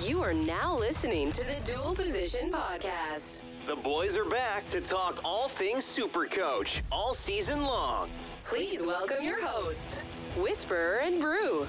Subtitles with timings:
[0.00, 3.42] You are now listening to the Dual Position Podcast.
[3.66, 8.08] The boys are back to talk all things Super Coach all season long.
[8.44, 10.02] Please welcome your hosts,
[10.36, 11.66] Whisperer and Brew.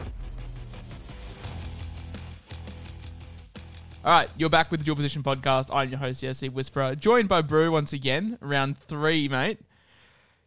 [4.06, 5.70] All right, you're back with the Dual Position Podcast.
[5.74, 9.60] I'm your host, Jesse Whisperer, joined by Brew once again, round three, mate.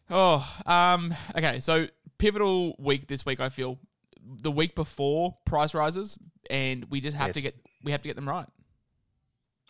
[0.08, 3.78] Oh, um, okay, so pivotal week this week, I feel.
[4.38, 7.34] The week before price rises, and we just have Yes.
[7.36, 8.46] to get we have to get them right.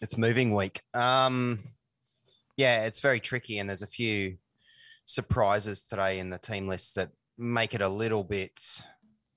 [0.03, 0.81] it's moving week.
[0.95, 1.59] Um,
[2.57, 4.39] yeah, it's very tricky, and there's a few
[5.05, 8.61] surprises today in the team list that make it a little bit,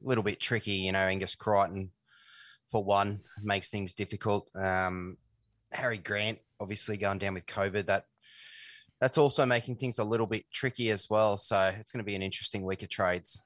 [0.02, 0.72] little bit tricky.
[0.72, 1.92] You know, Angus Crichton,
[2.70, 4.50] for one, makes things difficult.
[4.56, 5.18] Um,
[5.72, 8.06] Harry Grant, obviously going down with COVID, that
[9.02, 11.38] that's also making things a little bit tricky as well.
[11.38, 13.44] So it's going to be an interesting week of trades.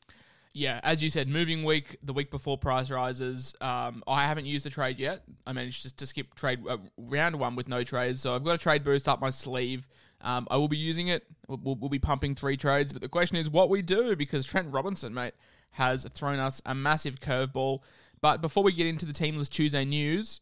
[0.57, 3.53] Yeah, as you said, moving week, the week before price rises.
[3.61, 5.21] Um, I haven't used the trade yet.
[5.45, 8.55] I managed just to skip trade uh, round one with no trades, so I've got
[8.55, 9.85] a trade boost up my sleeve.
[10.21, 11.25] Um, I will be using it.
[11.47, 14.73] We'll, we'll, be pumping three trades, but the question is what we do because Trent
[14.73, 15.35] Robinson, mate,
[15.73, 17.81] has thrown us a massive curveball.
[18.19, 20.41] But before we get into the Teamless Tuesday news,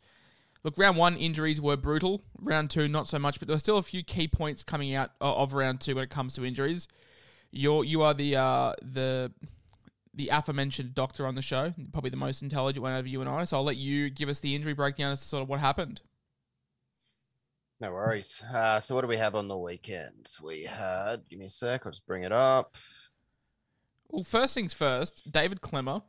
[0.63, 2.23] Look, round one injuries were brutal.
[2.41, 5.11] Round two, not so much, but there were still a few key points coming out
[5.19, 6.87] of round two when it comes to injuries.
[7.51, 9.31] You're you are the uh, the
[10.15, 13.43] the aforementioned doctor on the show, probably the most intelligent one of you and I.
[13.43, 16.01] So I'll let you give us the injury breakdown as to sort of what happened.
[17.79, 18.41] No worries.
[18.53, 20.27] Uh, so what do we have on the weekend?
[20.41, 21.27] We had.
[21.29, 21.85] Give me a sec.
[21.85, 22.75] I'll just bring it up.
[24.07, 26.01] Well, first things first, David Klemmer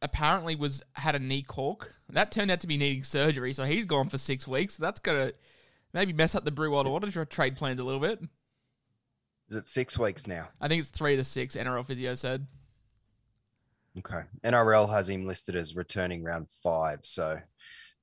[0.00, 1.94] apparently was had a knee cork.
[2.08, 4.76] That turned out to be needing surgery, so he's gone for six weeks.
[4.76, 5.32] That's gonna
[5.92, 8.20] maybe mess up the Brew World Order tra- trade plans a little bit.
[9.50, 10.48] Is it six weeks now?
[10.60, 11.56] I think it's three to six.
[11.56, 12.46] NRL physio said.
[13.98, 14.22] Okay.
[14.44, 17.00] NRL has him listed as returning round five.
[17.02, 17.38] So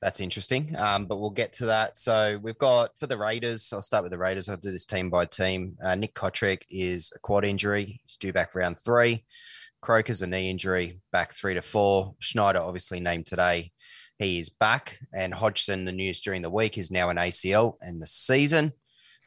[0.01, 0.75] that's interesting.
[0.77, 1.97] Um, but we'll get to that.
[1.97, 4.47] So we've got for the Raiders, I'll start with the Raiders.
[4.47, 5.75] I'll do this team by team.
[5.83, 8.00] Uh, Nick Cotric is a quad injury.
[8.03, 9.25] He's due back round three.
[9.81, 12.16] Croker's a knee injury, back three to four.
[12.19, 13.71] Schneider, obviously named today.
[14.17, 15.00] He is back.
[15.13, 18.73] And Hodgson, the news during the week, is now an ACL and the season.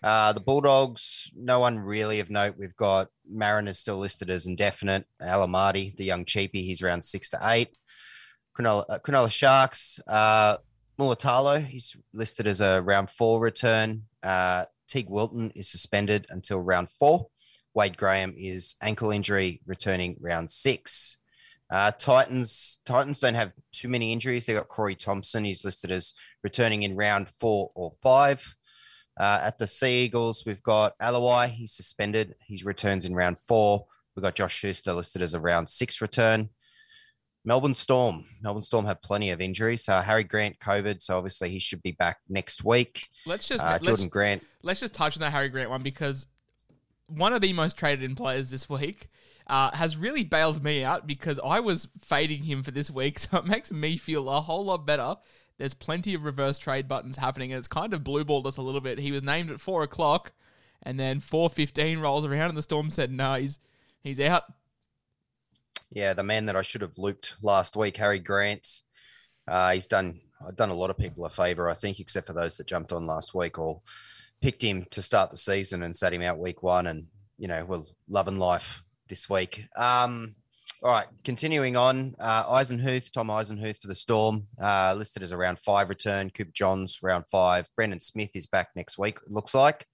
[0.02, 2.56] Uh, the Bulldogs, no one really of note.
[2.58, 5.04] We've got Mariners still listed as indefinite.
[5.20, 7.76] Alamoti, the young cheapie, he's around six to eight.
[8.56, 10.56] Cronulla, uh, Cronulla Sharks, uh,
[10.98, 14.02] Mulitalo, he's listed as a round four return.
[14.22, 17.28] Uh, Teig Wilton is suspended until round four.
[17.74, 21.16] Wade Graham is ankle injury, returning round six.
[21.70, 24.44] Uh, Titans, Titans don't have too many injuries.
[24.44, 25.44] They've got Corey Thompson.
[25.44, 26.12] He's listed as
[26.42, 28.54] returning in round four or five.
[29.18, 31.48] Uh, at the Sea Eagles, we've got Aloiai.
[31.48, 32.34] He's suspended.
[32.46, 33.86] He returns in round four.
[34.16, 36.48] We've got Josh Schuster listed as a round six return.
[37.44, 38.24] Melbourne Storm.
[38.40, 39.84] Melbourne Storm have plenty of injuries.
[39.84, 41.02] So Harry Grant, COVID.
[41.02, 43.08] So obviously he should be back next week.
[43.26, 44.44] Let's just Uh, let's, Jordan Grant.
[44.62, 46.26] let's just touch on that Harry Grant one because
[47.08, 49.08] one of the most traded in players this week
[49.48, 53.38] uh, has really bailed me out because I was fading him for this week, so
[53.38, 55.16] it makes me feel a whole lot better.
[55.62, 58.80] There's plenty of reverse trade buttons happening, and it's kind of blueballed us a little
[58.80, 58.98] bit.
[58.98, 60.32] He was named at four o'clock,
[60.82, 63.60] and then four fifteen rolls around, and the Storm said, "No, he's
[64.02, 64.42] he's out."
[65.92, 68.66] Yeah, the man that I should have looped last week, Harry Grant.
[69.46, 70.22] Uh, he's done.
[70.44, 72.90] I've done a lot of people a favor, I think, except for those that jumped
[72.90, 73.82] on last week or
[74.40, 77.06] picked him to start the season and sat him out week one, and
[77.38, 79.64] you know, we're loving life this week.
[79.76, 80.34] Um,
[80.82, 85.36] all right, continuing on, uh, Eisenhuth, Tom Eisenhuth for the Storm, uh, listed as a
[85.36, 86.28] round five return.
[86.28, 87.68] Cooper Johns, round five.
[87.76, 89.86] Brendan Smith is back next week, it looks like.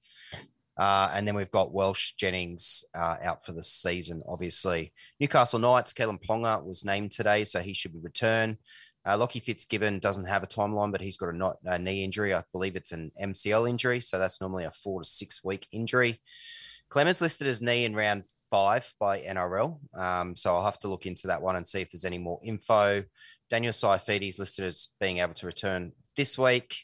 [0.78, 4.94] Uh, and then we've got Welsh Jennings uh, out for the season, obviously.
[5.20, 8.56] Newcastle Knights, Kalyn Ponga was named today, so he should return.
[9.06, 12.32] Uh, Lockie Fitzgibbon doesn't have a timeline, but he's got a, not, a knee injury.
[12.32, 16.22] I believe it's an MCL injury, so that's normally a four to six week injury.
[16.88, 21.06] Clemens listed as knee in round five by NRL, um, so I'll have to look
[21.06, 23.04] into that one and see if there's any more info.
[23.50, 26.76] Daniel Saifiti is listed as being able to return this week.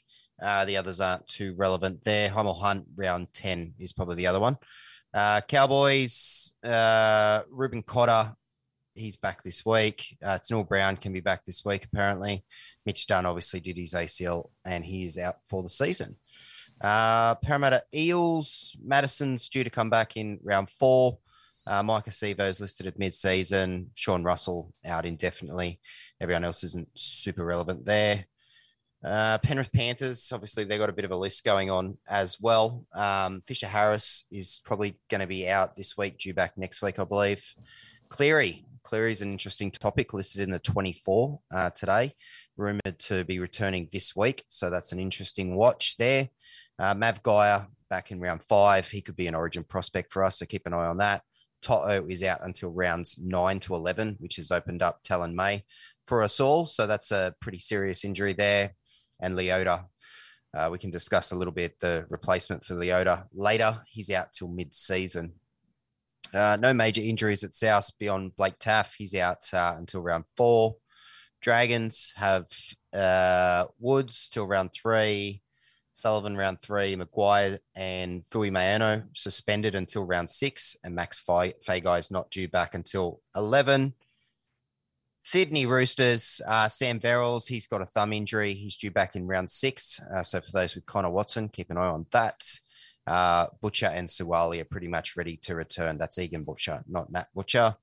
[0.42, 2.28] Uh, the others aren't too relevant there.
[2.28, 4.56] Hymel Hunt, round 10 is probably the other one.
[5.12, 8.34] Uh, Cowboys, uh, Reuben Cotter
[8.94, 10.16] he's back this week.
[10.24, 10.38] Uh,
[10.68, 12.44] Brown can be back this week, apparently.
[12.86, 16.16] Mitch Dunn obviously did his ACL and he is out for the season.
[16.80, 21.18] Uh, Parramatta Eels, Madison's due to come back in round four.
[21.66, 23.90] Uh, Maika Sivo is listed at mid-season.
[23.94, 25.80] Sean Russell out indefinitely.
[26.20, 28.26] Everyone else isn't super relevant there.
[29.04, 32.86] Uh, Penrith Panthers, obviously, they've got a bit of a list going on as well.
[32.94, 36.98] Um, Fisher Harris is probably going to be out this week, due back next week,
[36.98, 37.54] I believe.
[38.08, 42.14] Cleary, Cleary is an interesting topic listed in the 24 uh, today,
[42.56, 44.44] rumored to be returning this week.
[44.48, 46.30] So that's an interesting watch there.
[46.78, 48.88] Uh, Mav Geyer back in round five.
[48.88, 51.22] He could be an origin prospect for us, so keep an eye on that.
[51.64, 55.64] To'o is out until rounds nine to 11, which has opened up Taylan May
[56.04, 56.66] for us all.
[56.66, 58.74] So that's a pretty serious injury there
[59.20, 59.86] and Leota.
[60.54, 63.82] Uh, we can discuss a little bit the replacement for Leota later.
[63.88, 65.32] He's out till mid-season.
[66.34, 68.94] Uh, no major injuries at South beyond Blake Taaffe.
[68.98, 70.76] He's out uh, until round four.
[71.40, 72.46] Dragons have
[72.92, 75.42] uh, Woods till round three.
[75.94, 76.94] Sullivan round three.
[76.96, 80.76] Maguire and Fui Mayano suspended until round six.
[80.84, 83.94] And Max Feagai is not due back until 11.
[85.22, 88.52] Sydney Roosters, uh, Sam Verrills, he's got a thumb injury.
[88.52, 89.98] He's due back in round six.
[90.14, 92.42] Uh, so for those with Connor Watson, keep an eye on that.
[93.06, 95.96] Uh, Butcher and Suaalii are pretty much ready to return.
[95.96, 97.76] That's Egan Butcher, not Matt Butcher.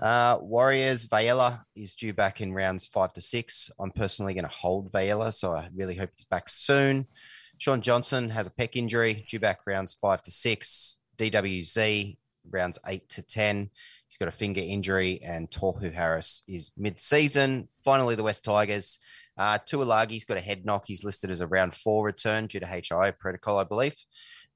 [0.00, 3.70] Uh, Warriors, Vayela is due back in rounds five to six.
[3.80, 7.06] I'm personally going to hold Vayela, so I really hope he's back soon.
[7.58, 10.98] Sean Johnson has a pec injury, due back rounds five to six.
[11.16, 12.16] DWZ,
[12.50, 13.70] rounds eight to 10.
[14.08, 17.68] He's got a finger injury, and Tohu Harris is mid-season.
[17.84, 18.98] Finally, the West Tigers.
[19.36, 20.84] Uh, Tuolagi's got a head knock.
[20.86, 23.96] He's listed as a round four return due to HI protocol, I believe.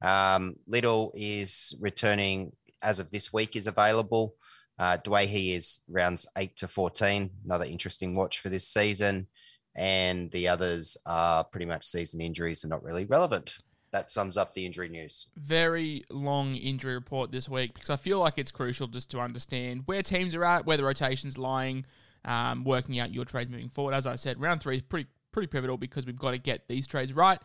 [0.00, 4.34] Um, Little is returning as of this week is available.
[4.82, 7.30] Uh, he is rounds eight to 14.
[7.44, 9.28] Another interesting watch for this season.
[9.76, 13.58] And the others are pretty much season injuries and not really relevant
[13.92, 15.28] that sums up the injury news.
[15.36, 19.82] Very long injury report this week because I feel like it's crucial just to understand
[19.86, 21.84] where teams are at, where the rotation's lying,
[22.24, 23.94] um, working out your trades moving forward.
[23.94, 26.86] As I said, round three is pretty pretty pivotal because we've got to get these
[26.86, 27.38] trades right,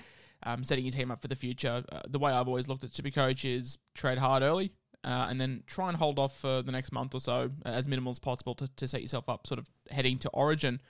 [0.44, 1.83] um, setting your team up for the future.
[1.92, 4.74] Uh, the way I've always looked at Supercoach is trade hard early.
[5.07, 8.09] Uh, and then try and hold off for the next month or so as minimal
[8.09, 10.81] as possible to, to set yourself up sort of heading to Origin.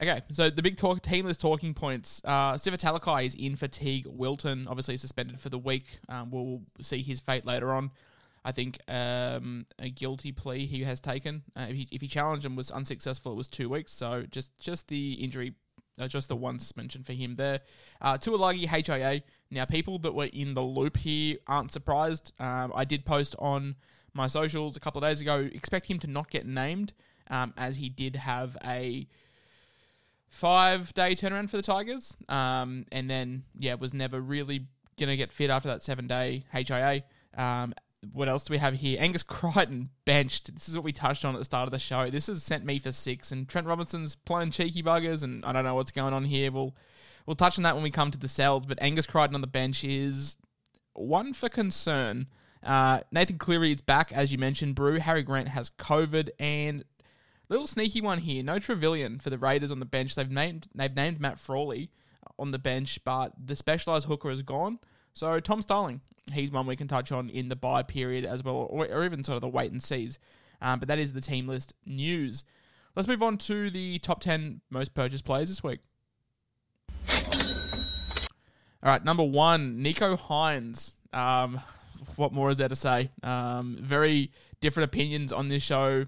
[0.00, 2.22] Okay, so the big talk team talking points.
[2.24, 4.06] Uh, is in fatigue.
[4.06, 5.98] Wilton obviously suspended for the week.
[6.08, 7.90] Um, we'll see his fate later on.
[8.44, 11.42] I think um, a guilty plea he has taken.
[11.56, 13.92] Uh, if, he, if he challenged and was unsuccessful, it was two weeks.
[13.92, 15.54] So just just the injury,
[16.00, 17.60] uh, just the one suspension for him there.
[18.00, 19.22] Uh, Tuolagi HIA.
[19.50, 22.32] Now people that were in the loop here aren't surprised.
[22.38, 23.76] Um, I did post on
[24.14, 25.48] my socials a couple of days ago.
[25.52, 26.92] Expect him to not get named,
[27.30, 29.06] um, as he did have a
[30.28, 32.16] five day turnaround for the Tigers.
[32.28, 34.66] Um, and then, yeah, was never really
[34.98, 37.02] going to get fit after that seven day HIA.
[37.36, 37.74] Um,
[38.12, 38.98] what else do we have here?
[39.00, 40.54] Angus Crichton benched.
[40.54, 42.10] This is what we touched on at the start of the show.
[42.10, 45.64] This has sent me for six, and Trent Robinson's playing cheeky buggers, and I don't
[45.64, 46.50] know what's going on here.
[46.50, 46.74] We'll
[47.26, 48.66] we'll touch on that when we come to the cells.
[48.66, 50.36] But Angus Crichton on the bench is
[50.94, 52.26] one for concern.
[52.62, 54.74] Uh, Nathan Cleary is back, as you mentioned.
[54.74, 56.84] Brew Harry Grant has COVID, and
[57.50, 58.44] Little sneaky one here.
[58.44, 60.14] No Trevillion for the Raiders on the bench.
[60.14, 61.90] They've named they've named Matt Frawley
[62.38, 64.78] on the bench, but the specialised hooker is gone.
[65.12, 66.00] So Tom Starling,
[66.32, 69.24] he's one we can touch on in the buy period as well, or, or even
[69.24, 70.18] sort of the wait and sees.
[70.62, 72.44] Um, but that is the team list news.
[72.96, 75.80] Let's move on to the top 10 most purchased players this week.
[78.82, 80.94] All right, number one, Nicho Hynes.
[81.12, 81.60] Um,
[82.16, 83.10] what more is there to say?
[83.22, 86.06] Um, very different opinions on this show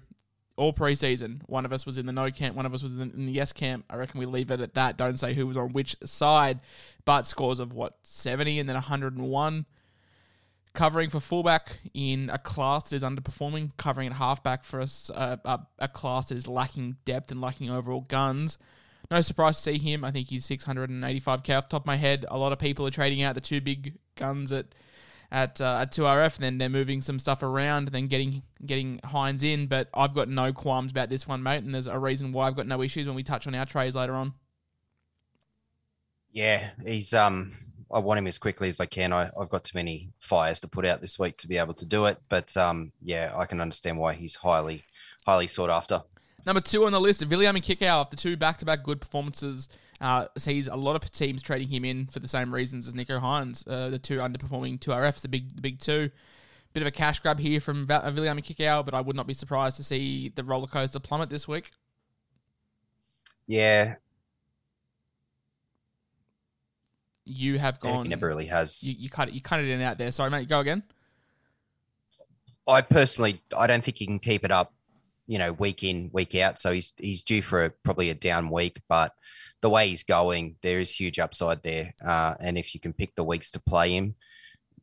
[0.55, 1.41] all preseason.
[1.47, 3.51] One of us was in the no camp, one of us was in the yes
[3.53, 3.85] camp.
[3.89, 4.97] I reckon we leave it at that.
[4.97, 6.59] Don't say who was on which side,
[7.05, 9.65] but scores of what, 70 and then 101.
[10.73, 15.37] Covering for fullback in a class that is underperforming, covering at halfback for us, uh,
[15.45, 18.57] a, a class that is lacking depth and lacking overall guns.
[19.11, 20.03] No surprise to see him.
[20.03, 22.25] I think he's 685k off the top of my head.
[22.29, 24.65] A lot of people are trading out the two big guns at
[25.33, 29.67] at uh, at 2RF, then they're moving some stuff around then getting getting Hynes in.
[29.67, 32.55] But I've got no qualms about this one, mate, and there's a reason why I've
[32.55, 34.33] got no issues when we touch on our trays later on.
[36.31, 37.53] Yeah, he's um
[37.91, 39.11] I want him as quickly as I can.
[39.13, 41.85] I, have got too many fires to put out this week to be able to
[41.85, 42.19] do it.
[42.27, 44.83] But um, yeah, I can understand why he's highly,
[45.27, 46.01] highly sought after.
[46.45, 49.69] Number two on the list, of Viliami Kikau, after two back-to-back good performances
[50.03, 53.19] uh, sees a lot of teams trading him in for the same reasons as Nico
[53.19, 56.11] Hynes, uh, the two underperforming two RFs, the big the big two.
[56.73, 59.33] Bit of a cash grab here from Va- Viliami Kikau, but I would not be
[59.33, 61.69] surprised to see the roller coaster plummet this week.
[63.45, 63.95] Yeah,
[67.25, 68.05] You have gone.
[68.05, 68.83] he never really has.
[68.87, 69.33] You, you cut it.
[69.33, 70.11] You cut it in and out there.
[70.11, 70.49] Sorry, mate.
[70.49, 70.83] Go again.
[72.67, 74.73] I personally, I don't think he can keep it up,
[75.27, 76.59] you know, week in, week out.
[76.59, 78.81] So he's he's due for a, probably a down week.
[78.89, 79.13] But
[79.63, 81.93] the way he's going, there is huge upside there.
[82.05, 84.13] Uh, and if you can pick the weeks to play him,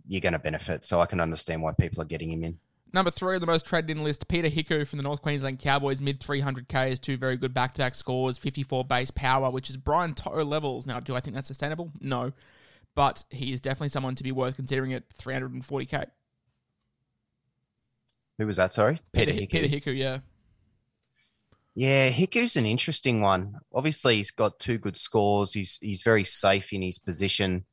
[0.08, 0.86] you're going to benefit.
[0.86, 2.58] So I can understand why people are getting him in.
[2.94, 6.00] Number three on the most traded in list, Peta Hiku from the North Queensland Cowboys,
[6.00, 9.76] mid 300K is two very good back to back scores, 54 base power, which is
[9.76, 10.86] Brian To'o levels.
[10.86, 11.92] Now, do I think that's sustainable?
[12.00, 12.32] No.
[12.96, 16.06] But he is definitely someone to be worth considering at 340K.
[18.38, 18.72] Who was that?
[18.72, 19.46] Sorry, Peter, Hickey.
[19.46, 20.20] Peta Hiku, yeah.
[21.74, 23.54] Yeah, Hiku's an interesting one.
[23.72, 25.52] Obviously, he's got two good scores.
[25.52, 27.64] He's he's very safe in his position.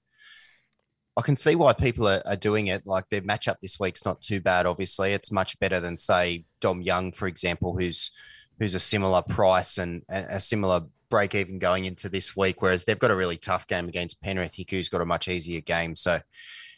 [1.18, 2.86] I can see why people are, are doing it.
[2.86, 4.68] Like their matchup this week's not too bad.
[4.68, 8.12] Obviously, it's much better than say Dom Young, for example, who's
[8.60, 12.62] who's a similar price and, and a similar break even going into this week.
[12.62, 14.54] Whereas they've got a really tough game against Penrith.
[14.54, 15.96] Hiku's got a much easier game.
[15.96, 16.20] So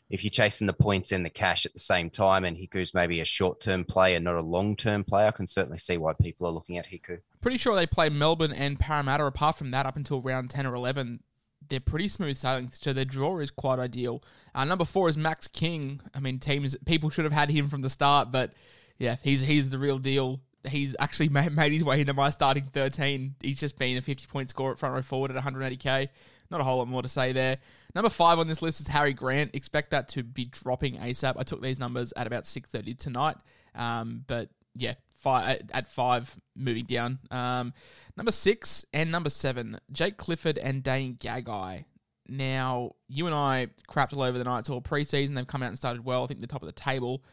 [0.10, 3.22] if you're chasing the points and the cash at the same time, and Hiku's maybe
[3.22, 6.48] a short term player, not a long term player, I can certainly see why people
[6.48, 7.20] are looking at Hiku.
[7.42, 9.26] Pretty sure they play Melbourne and Parramatta.
[9.26, 11.22] Apart from that, up until round 10 or 11,
[11.70, 12.70] they're pretty smooth sailing.
[12.72, 14.24] So their draw is quite ideal.
[14.56, 16.02] Uh, number four is Max King.
[16.16, 18.54] I mean, teams, people should have had him from the start, but
[18.98, 20.42] yeah, he's he's the real deal.
[20.68, 23.36] He's actually made, his way into my starting 13.
[23.42, 26.10] He's just been a 50 point score at front row forward at 180k.
[26.52, 27.58] Not a whole lot more to say there.
[27.94, 29.52] Number five on this list is Harry Grant.
[29.54, 31.36] Expect that to be dropping ASAP.
[31.38, 33.38] I took these numbers at about 6:30 tonight.
[33.76, 37.20] Um, but yeah, five at five, moving down.
[37.30, 37.74] Um,
[38.18, 41.86] number six and number seven, Jake Clifford and Dane Gagai.
[42.28, 45.36] Now, you and I crapped all over the Knights all preseason.
[45.36, 46.24] They've come out and started well.
[46.24, 47.24] I think the top of the table.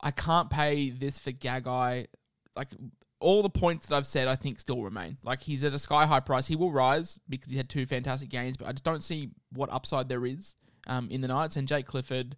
[0.00, 2.06] I can't pay this for Gagai.
[2.56, 2.68] Like
[3.18, 5.16] all the points that I've said, I think still remain.
[5.22, 6.46] Like he's at a sky high price.
[6.46, 9.72] He will rise because he had two fantastic games, but I just don't see what
[9.72, 10.54] upside there is
[10.86, 11.56] um, in the Knights.
[11.56, 12.36] And Jake Clifford,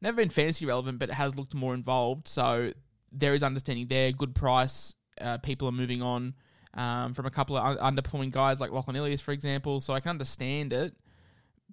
[0.00, 2.28] never been fantasy relevant, but has looked more involved.
[2.28, 2.72] So
[3.10, 4.12] there is understanding there.
[4.12, 4.94] Good price.
[5.20, 6.34] Uh, people are moving on
[6.74, 9.80] um, from a couple of un- underperforming guys like Lachlan Ilias, for example.
[9.80, 10.94] So I can understand it.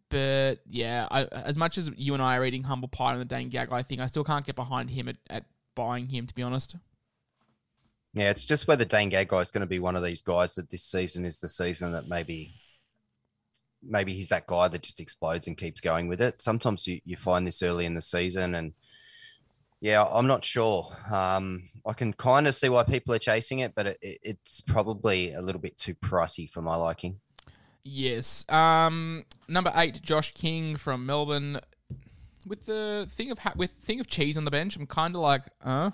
[0.10, 3.25] But yeah, I, as much as you and I are eating humble pie on the
[3.25, 6.34] Dane Gag, I think I still can't get behind him at, at buying him, to
[6.34, 6.75] be honest.
[8.13, 10.70] Yeah, it's just whether Dane Gagai is going to be one of these guys that
[10.70, 12.53] this season is the season that maybe
[13.82, 16.41] maybe he's that guy that just explodes and keeps going with it.
[16.41, 18.74] Sometimes you, you find this early in the season and
[19.82, 20.96] yeah, I'm not sure.
[21.12, 24.62] Um, I can kind of see why people are chasing it, but it, it, it's
[24.62, 27.20] probably a little bit too pricey for my liking.
[27.84, 28.46] Yes.
[28.48, 31.60] Um, number eight, Josh King from Melbourne.
[32.48, 35.22] With the thing of ha- with thing of cheese on the bench, I'm kind of
[35.22, 35.91] like, uh.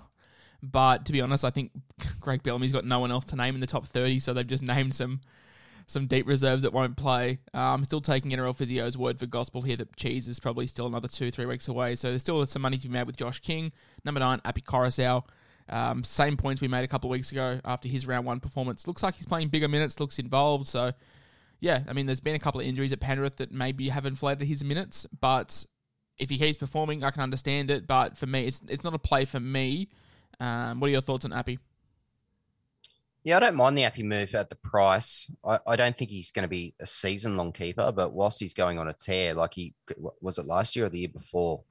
[0.62, 1.72] But to be honest, I think
[2.20, 4.62] Craig Bellamy's got no one else to name in the top 30, so they've just
[4.62, 5.20] named some
[5.86, 7.40] some deep reserves that won't play.
[7.52, 11.08] I'm still taking NRL Physio's word for gospel here that Cheese is probably still another
[11.08, 11.96] two, three weeks away.
[11.96, 13.72] So there's still some money to be made with Josh King.
[14.04, 15.24] Number nine, Api Koroisau.
[15.68, 18.86] Um, same points we made a couple of weeks ago after his round one performance.
[18.86, 20.68] Looks like he's playing bigger minutes, looks involved.
[20.68, 20.92] So,
[21.58, 24.46] yeah, I mean, there's been a couple of injuries at Penrith that maybe have inflated
[24.46, 25.64] his minutes, but
[26.18, 27.88] if he keeps performing, I can understand it.
[27.88, 29.88] But for me, it's it's not a play for me.
[30.40, 31.58] Um, what are your thoughts on Appy?
[33.22, 35.30] Yeah, I don't mind the Appy move at the price.
[35.44, 38.54] I, I don't think he's going to be a season long keeper, but whilst he's
[38.54, 39.74] going on a tear, like he
[40.20, 41.62] was it last year or the year before,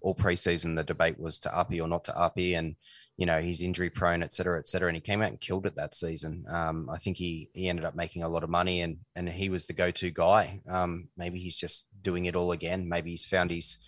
[0.00, 2.76] all preseason, the debate was to Uppy or not to Uppy, and
[3.16, 5.66] you know he's injury prone, et cetera, et cetera, and he came out and killed
[5.66, 6.44] it that season.
[6.48, 9.50] Um, I think he he ended up making a lot of money, and and he
[9.50, 10.60] was the go to guy.
[10.68, 12.88] Um, maybe he's just doing it all again.
[12.88, 13.78] Maybe he's found his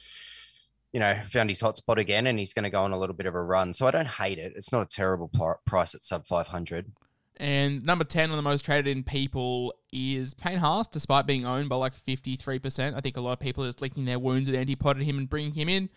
[0.93, 3.26] you know, found his hotspot again and he's going to go on a little bit
[3.26, 3.73] of a run.
[3.73, 4.52] So I don't hate it.
[4.57, 6.93] It's not a terrible pl- price at sub 500.
[7.38, 11.69] And number 10 on the most traded in people is Payne Haas, despite being owned
[11.69, 12.97] by like 53%.
[12.97, 15.28] I think a lot of people are just licking their wounds at antipoded him and
[15.28, 15.90] bringing him in.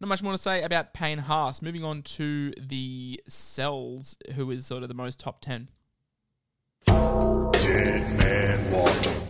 [0.00, 1.62] Not much more to say about Payne Haas.
[1.62, 5.68] Moving on to the cells, who is sort of the most top 10.
[6.86, 9.23] Dead man walking.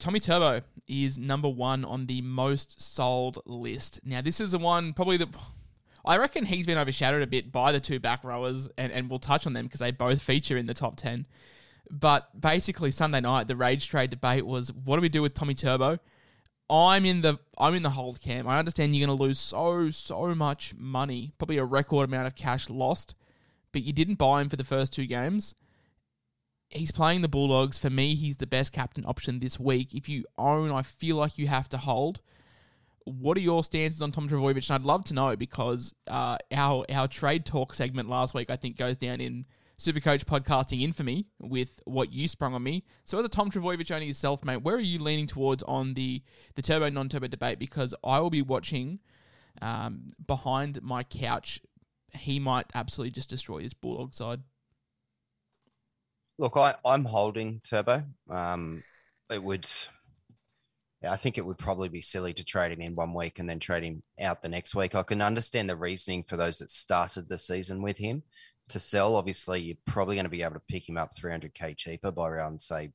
[0.00, 4.00] Tommy Turbo is number one on the most sold list.
[4.02, 5.28] Now, this is the one probably the.
[6.04, 9.18] I reckon he's been overshadowed a bit by the two back rowers, and, and we'll
[9.18, 11.26] touch on them because they both feature in the top 10.
[11.90, 15.54] But basically, Sunday night, the rage trade debate was what do we do with Tommy
[15.54, 15.98] Turbo?
[16.70, 18.48] I'm in the I'm in the hold camp.
[18.48, 22.34] I understand you're going to lose so so much money, probably a record amount of
[22.34, 23.14] cash lost,
[23.72, 25.54] but you didn't buy him for the first two games
[26.70, 27.78] he's playing the Bulldogs.
[27.78, 29.94] For me, he's the best captain option this week.
[29.94, 32.20] If you own, I feel like you have to hold.
[33.04, 34.68] what are your stances on Tom Trbojevic?
[34.68, 38.56] And I'd love to know because uh, our our trade talk segment last week I
[38.56, 39.46] think goes down in
[39.78, 42.84] Supercoach podcasting infamy with what you sprung on me.
[43.04, 46.22] So as a Tom Trbojevic owner yourself, mate, where are you leaning towards on the
[46.54, 47.58] the turbo non turbo debate?
[47.58, 49.00] Because I will be watching
[49.62, 51.60] um, behind my couch.
[52.12, 54.42] He might absolutely just destroy this Bulldog side.
[56.40, 58.02] Look, I, I'm holding Turbo.
[58.30, 58.82] Um,
[59.30, 59.68] it would,
[61.06, 63.58] I think it would probably be silly to trade him in one week and then
[63.58, 64.94] trade him out the next week.
[64.94, 68.22] I can understand the reasoning for those that started the season with him
[68.70, 69.16] to sell.
[69.16, 72.62] Obviously, you're probably going to be able to pick him up 300k cheaper by around
[72.62, 72.92] say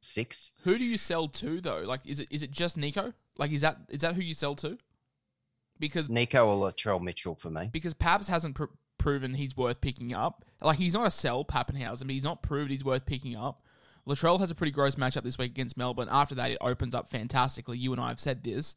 [0.00, 0.52] six.
[0.62, 1.82] Who do you sell to though?
[1.84, 3.12] Like, is it is it just Nico?
[3.36, 4.78] Like, is that is that who you sell to?
[5.80, 7.70] Because Nico or Latrell Mitchell for me.
[7.72, 8.54] because Paps hasn't
[9.04, 10.44] proven he's worth picking up.
[10.62, 13.62] Like he's not a sell Papenhuyzen, but he's not proved he's worth picking up.
[14.08, 16.08] Latrell has a pretty gross matchup this week against Melbourne.
[16.10, 17.76] After that, it opens up fantastically.
[17.78, 18.76] You and I have said this.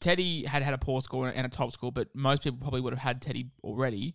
[0.00, 2.92] Teddy had had a poor score and a top score, but most people probably would
[2.92, 4.14] have had Teddy already.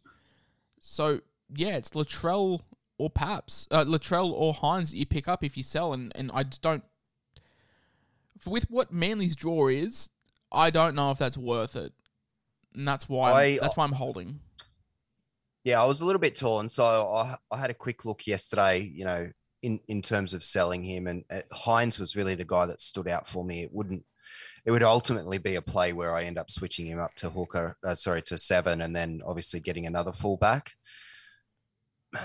[0.81, 1.21] So
[1.55, 2.61] yeah, it's Latrell
[2.97, 6.29] or Paps, uh, Latrell or Hynes that you pick up if you sell, and and
[6.33, 6.83] I just don't.
[8.39, 10.09] For with what Manly's draw is,
[10.51, 11.93] I don't know if that's worth it,
[12.75, 14.39] and that's why I- that's why I'm holding.
[15.63, 16.69] Yeah, I was a little bit torn.
[16.69, 19.29] So I, I had a quick look yesterday, you know,
[19.61, 21.07] in, in terms of selling him.
[21.07, 23.63] And uh, Hynes was really the guy that stood out for me.
[23.63, 24.03] It wouldn't,
[24.65, 27.77] it would ultimately be a play where I end up switching him up to hooker,
[27.83, 30.71] uh, sorry, to seven, and then obviously getting another fullback.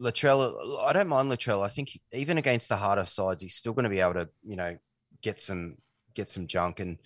[0.00, 1.64] Latrell, I don't mind Latrell.
[1.64, 4.56] I think even against the harder sides, he's still going to be able to, you
[4.56, 4.76] know,
[5.22, 5.76] get some
[6.14, 6.80] get some junk.
[6.80, 6.98] And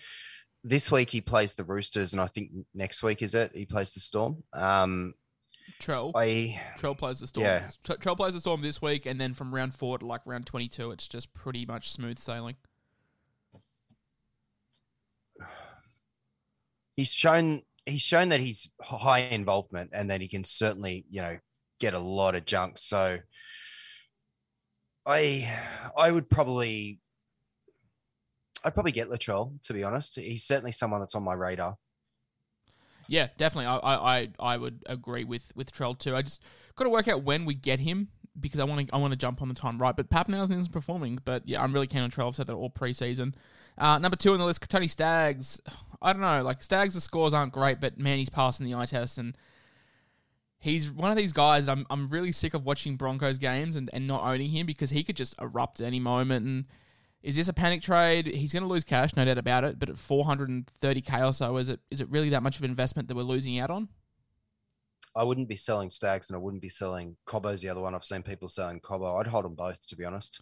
[0.63, 3.95] this week he plays the Roosters, and I think next week is it he plays
[3.95, 4.43] the Storm.
[4.53, 5.15] Um,
[5.81, 6.13] Trell.
[6.15, 7.45] I Trell plays the Storm.
[7.45, 7.69] Yeah.
[7.85, 10.91] Trell plays the Storm this week, and then from round four to like round 22,
[10.91, 12.57] it's just pretty much smooth sailing.
[17.01, 21.39] he's shown he's shown that he's high involvement and that he can certainly you know
[21.79, 23.19] get a lot of junk so
[25.07, 25.51] i
[25.97, 27.01] i would probably
[28.65, 31.75] i'd probably get latrell to be honest he's certainly someone that's on my radar
[33.11, 33.67] Yeah, definitely.
[33.67, 36.15] I I, I, would agree with with Trell too.
[36.15, 36.41] I just
[36.77, 38.07] got to work out when we get him
[38.39, 39.97] because I want to I want to jump on the time right.
[39.97, 41.19] But Papenhuyzen isn't performing.
[41.25, 42.29] But yeah, I'm really keen on Trell.
[42.29, 43.35] I've said that all preseason.
[43.77, 45.61] Uh, number two on the list, Tony Staggs.
[46.03, 46.43] I don't know.
[46.45, 49.37] Like Staggs, the scores aren't great, but man, he's passing the eye test and.
[50.63, 51.69] He's one of these guys.
[51.69, 55.03] I'm I'm really sick of watching Broncos games and, and not owning him because he
[55.03, 56.45] could just erupt at any moment.
[56.45, 56.67] And
[57.23, 58.27] is this a panic trade?
[58.27, 59.79] He's going to lose cash, no doubt about it.
[59.79, 63.17] But at 430k or so, is it is it really that much of investment that
[63.17, 63.89] we're losing out on?
[65.17, 68.05] i wouldn't be selling stags and i wouldn't be selling cobbo's the other one i've
[68.05, 70.41] seen people selling cobbo i'd hold them both to be honest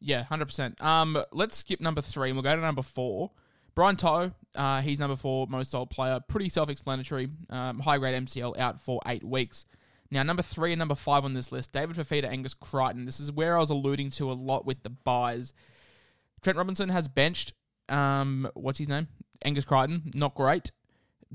[0.00, 0.82] Yeah, hundred percent.
[0.82, 3.30] Um, let's skip number three and we'll go to number four.
[3.76, 6.18] Brian To'o, uh, he's number four, most sold player.
[6.28, 7.28] Pretty self-explanatory.
[7.48, 9.64] Um, high grade MCL out for eight weeks.
[10.10, 13.04] Now, number three and number five on this list, David Fifita, Angus Crichton.
[13.06, 15.52] This is where I was alluding to a lot with the buys.
[16.44, 17.54] Trent Robinson has benched.
[17.88, 19.08] Um, what's his name?
[19.44, 20.12] Angus Crichton.
[20.14, 20.70] Not great.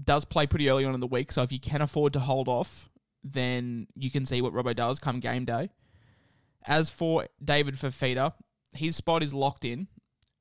[0.01, 2.47] Does play pretty early on in the week, so if you can afford to hold
[2.47, 2.91] off,
[3.23, 5.71] then you can see what Robbo does come game day.
[6.65, 8.33] As for David Fifita,
[8.73, 9.87] his spot is locked in,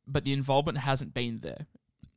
[0.06, 1.66] but the involvement hasn't been there.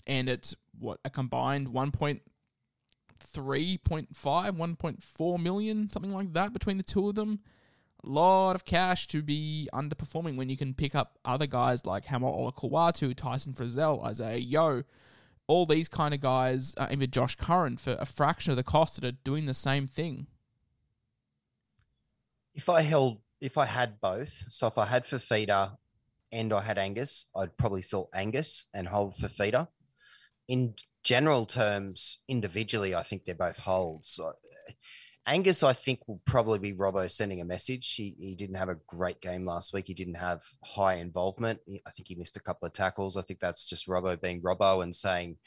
[0.06, 7.16] And it's what a combined 1.3.5, 1.4 million, something like that between the two of
[7.16, 7.40] them.
[8.04, 12.52] Lot of cash to be underperforming when you can pick up other guys like Haumole
[12.54, 14.84] Olakau'atu, Tyson Frizell, Isaiah Yeo,
[15.48, 18.96] all these kind of guys, uh, even Josh Curran for a fraction of the cost
[18.96, 20.28] that are doing the same thing.
[22.54, 25.78] if i held if i had both so if i had Fifita
[26.32, 29.68] and i had angus i'd probably sell angus and hold Fifita.
[30.48, 34.34] in general terms individually i think they're both holds so,
[35.28, 38.78] angus i think will probably be robbo sending a message he, he didn't have a
[38.88, 42.66] great game last week he didn't have high involvement i think he missed a couple
[42.66, 45.38] of tackles i think that's just robbo being robbo and saying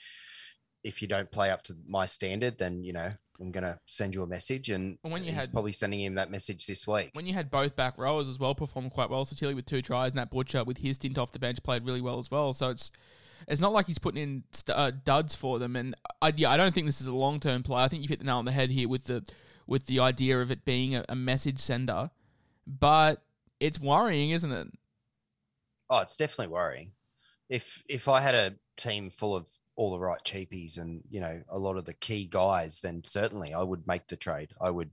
[0.85, 3.11] if you don't play up to my standard then you know
[3.41, 6.01] i'm going to send you a message and And when you he's had- probably sending
[6.01, 9.11] him that message this week when you had both back rowers as well perform quite
[9.11, 11.85] well, Satili with two tries, and that Butcher with his stint off the bench played
[11.85, 12.53] really well as well.
[12.53, 12.93] So it's
[13.49, 15.75] it's not like he's putting in st- uh, duds for them.
[15.77, 17.83] And I, yeah, I don't think this is a long term play.
[17.83, 19.25] I think you've hit the nail on the head here with the
[19.67, 22.11] with the idea of it being a, a message sender,
[22.67, 23.23] but
[23.61, 24.69] it's worrying, isn't it?
[25.91, 26.93] Oh, it's definitely worrying.
[27.49, 31.41] If if I had a team full of all the right cheapies and you know
[31.49, 34.51] a lot of the key guys, then certainly I would make the trade.
[34.61, 34.91] I would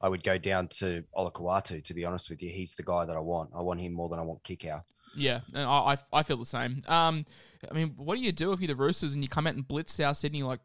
[0.00, 1.82] I would go down to Olakau'atu.
[1.84, 3.50] To be honest with you, he's the guy that I want.
[3.56, 4.82] I want him more than I want Kikau.
[5.16, 6.82] Yeah, I I feel the same.
[6.86, 7.24] Um,
[7.70, 9.66] I mean, what do you do if you're the Roosters and you come out and
[9.66, 10.60] blitz South Sydney like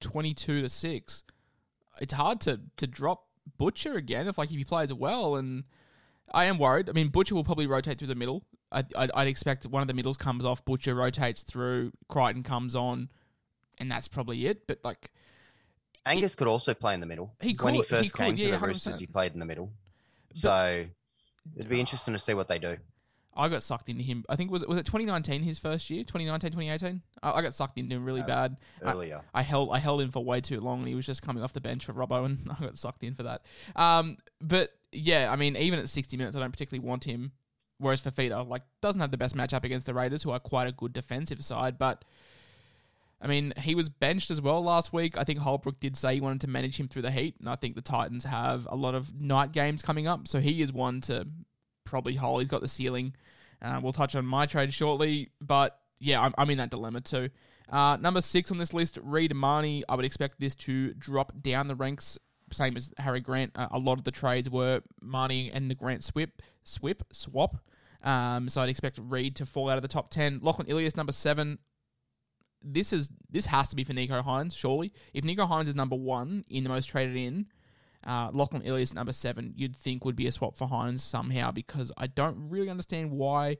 [0.00, 1.24] twenty two to six?
[2.00, 3.24] It's hard to to drop
[3.56, 5.64] Butcher again if like if he plays well, and
[6.32, 6.88] I am worried.
[6.88, 8.44] I mean, Butcher will probably rotate through the middle.
[8.70, 12.74] I, I'd, I'd expect one of the middles comes off, Butcher rotates through, Crichton comes
[12.74, 13.08] on,
[13.78, 14.66] and that's probably it.
[14.66, 15.10] But like,
[16.04, 17.32] Angus could also play in the middle.
[17.40, 19.00] He when he could- he first could, came to yeah, the Roosters, 100%.
[19.00, 19.72] he played in the middle.
[20.34, 20.84] So
[21.56, 22.76] it'd be interesting to see what they do.
[23.36, 24.24] I got sucked into him.
[24.28, 27.02] I think was it was it 2019 his first year, 2019 2018.
[27.22, 28.56] I, I got sucked into him really bad.
[28.84, 31.22] I- Earlier, I held I held him for way too long, and he was just
[31.22, 33.42] coming off the bench for Robbo, and I got sucked in for that.
[33.76, 37.32] Um, but yeah, I mean, even at 60 minutes, I don't particularly want him.
[37.80, 40.72] Whereas Fifita, like, doesn't have the best matchup against the Raiders, who are quite a
[40.72, 41.78] good defensive side.
[41.78, 42.04] But
[43.20, 45.16] I mean, he was benched as well last week.
[45.18, 47.54] I think Holbrook did say he wanted to manage him through the heat, and I
[47.54, 51.00] think the Titans have a lot of night games coming up, so he is one
[51.02, 51.26] to
[51.88, 52.40] probably hold.
[52.40, 53.14] He's got the ceiling.
[53.60, 57.30] Uh, we'll touch on my trade shortly, but yeah, I'm, I'm in that dilemma too.
[57.68, 59.82] Uh, number six on this list, Reed Mahoney.
[59.88, 62.18] I would expect this to drop down the ranks,
[62.52, 63.52] same as Harry Grant.
[63.56, 67.56] Uh, a lot of the trades were Mahoney and the Grant swip, swip, swap.
[68.02, 70.38] Um, so I'd expect Reed to fall out of the top ten.
[70.42, 71.58] Lachlan Ilias, number seven.
[72.62, 74.92] This is this has to be for Nico Hynes, surely.
[75.12, 77.46] If Nico Hynes is number one in the most traded in,
[78.06, 81.92] uh, Lachlan Ilias number seven, you'd think would be a swap for Hynes somehow because
[81.96, 83.58] I don't really understand why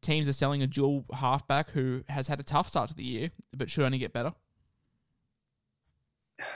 [0.00, 3.30] teams are selling a dual halfback who has had a tough start to the year
[3.56, 4.32] but should only get better.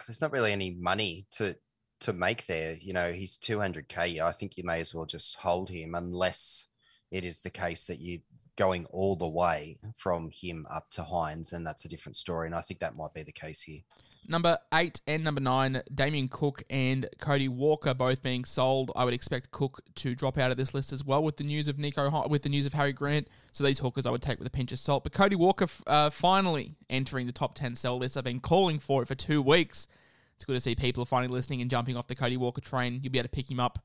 [0.06, 1.56] there's not really any money to
[2.00, 2.76] to make there.
[2.80, 4.20] You know, he's 200k.
[4.20, 6.66] I think you may as well just hold him unless
[7.12, 8.22] it is the case that you're
[8.56, 12.46] going all the way from him up to Hynes, and that's a different story.
[12.46, 13.82] And I think that might be the case here.
[14.28, 18.92] Number eight and number nine, Damien Cook and Cody Walker both being sold.
[18.94, 21.66] I would expect Cook to drop out of this list as well with the news
[21.66, 23.26] of Nico, with the news of Harry Grant.
[23.50, 25.02] So these hookers I would take with a pinch of salt.
[25.02, 28.16] But Cody Walker uh, finally entering the top ten sell list.
[28.16, 29.88] I've been calling for it for two weeks.
[30.36, 33.00] It's good to see people are finally listening and jumping off the Cody Walker train.
[33.02, 33.84] You'll be able to pick him up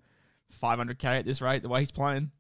[0.62, 2.32] 500k at this rate, the way he's playing.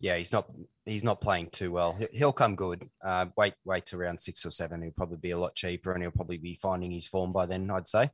[0.00, 0.50] Yeah, he's not
[0.84, 1.94] he's not playing too well.
[1.94, 2.88] He- He'll come good.
[3.02, 4.82] Uh, wait, wait to around six or seven.
[4.82, 7.70] He'll probably be a lot cheaper, and he'll probably be finding his form by then.
[7.70, 8.10] I'd say.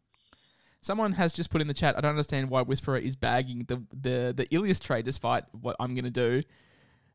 [0.80, 1.96] Someone has just put in the chat.
[1.96, 5.94] I don't understand why Whisperer is bagging the the the Ilias trade, despite what I'm
[5.94, 6.42] going to do.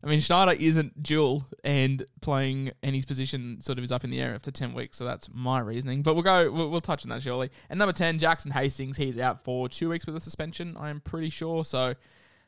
[0.03, 4.09] I mean, Schneider isn't dual and playing, and his position sort of is up in
[4.11, 4.95] the air after ten weeks.
[4.97, 6.01] So that's my reasoning.
[6.03, 6.51] But we'll go.
[6.51, 7.49] We'll, we'll touch on that shortly.
[7.69, 8.95] And number ten, Jackson Hastings.
[8.95, 10.77] He's out for two weeks with a suspension.
[10.79, 11.65] I'm pretty sure.
[11.65, 11.95] So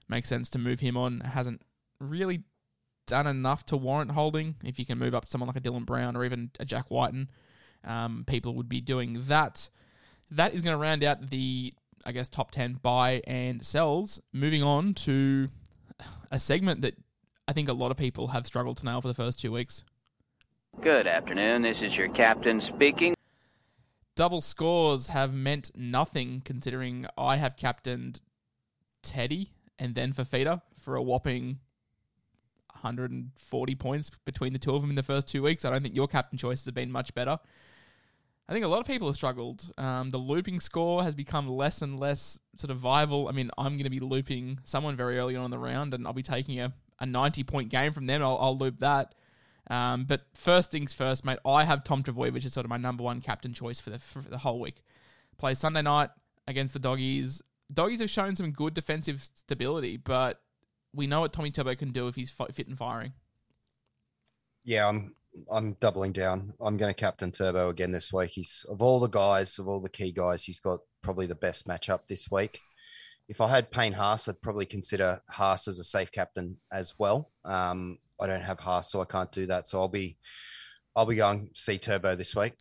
[0.08, 1.19] makes sense to move him on.
[1.21, 1.62] Hasn't
[1.99, 2.43] really
[3.07, 4.55] done enough to warrant holding.
[4.63, 6.89] If you can move up to someone like a Dylan Brown or even a Jack
[6.89, 7.29] Wighton,
[7.83, 9.69] um, people would be doing that
[10.31, 11.73] that is going to round out the,
[12.05, 14.19] I guess, top 10 buy and sells.
[14.31, 15.49] Moving on to
[16.31, 16.95] a segment that
[17.47, 19.83] I think a lot of people have struggled to nail for the first two weeks.
[20.81, 21.63] Good afternoon.
[21.63, 23.15] This is your captain speaking.
[24.15, 28.21] Double scores have meant nothing considering I have captained
[29.01, 31.59] Teddy and then Fifita for a whopping
[32.82, 35.65] 140 points between the two of them in the first two weeks.
[35.65, 37.39] I don't think your captain choices have been much better.
[38.48, 39.72] I think a lot of people have struggled.
[39.78, 43.28] Um, the looping score has become less and less sort of viable.
[43.28, 46.08] I mean, I'm going to be looping someone very early on in the round, and
[46.08, 48.24] I'll be taking a, a 90 point game from them.
[48.24, 49.13] I'll, I'll loop that.
[49.70, 51.38] Um, but first things first, mate.
[51.46, 54.22] I have Tom Trbojevic as sort of my number one captain choice for the for
[54.22, 54.82] the whole week.
[55.38, 56.10] Plays Sunday night
[56.48, 57.44] against the Doggies.
[57.72, 60.42] Doggies have shown some good defensive stability, but
[60.93, 63.13] we know what Tommy Turbo can do if he's fit and firing.
[64.63, 65.15] Yeah, I'm
[65.52, 66.54] I'm doubling down.
[66.60, 68.32] I'm going to captain Turbo again this week.
[68.32, 71.67] He's of all the guys, of all the key guys, he's got probably the best
[71.67, 72.60] matchup this week.
[73.28, 77.32] If I had Payne Haas, I'd probably consider Haas as a safe captain as well.
[77.45, 79.67] Um, I don't have Haas, so I can't do that.
[79.67, 80.17] So I'll be
[80.95, 82.54] I'll be going see Turbo this week.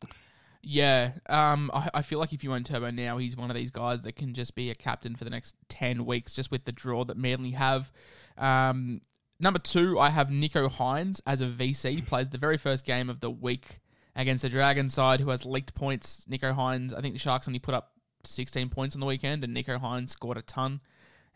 [0.63, 3.71] Yeah, um, I, I feel like if you own Turbo now, he's one of these
[3.71, 6.73] guys that can just be a captain for the next 10 weeks just with the
[6.73, 7.93] draw that Manly have.
[8.37, 9.01] Um,
[9.39, 13.21] number two, I have Nico Hynes as a VC, plays the very first game of
[13.21, 13.81] the week
[14.17, 16.27] against the Dragon side who has leaked points.
[16.29, 17.93] Nico Hynes, I think the Sharks only put up
[18.25, 20.81] 16 points on the weekend, and Nico Hynes scored a ton.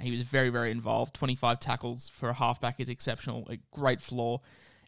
[0.00, 1.14] He was very, very involved.
[1.14, 3.46] 25 tackles for a halfback is exceptional.
[3.48, 4.40] A great floor.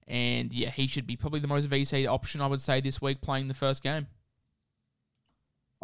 [0.08, 3.20] And yeah, he should be probably the most VC option, I would say, this week
[3.20, 4.08] playing the first game.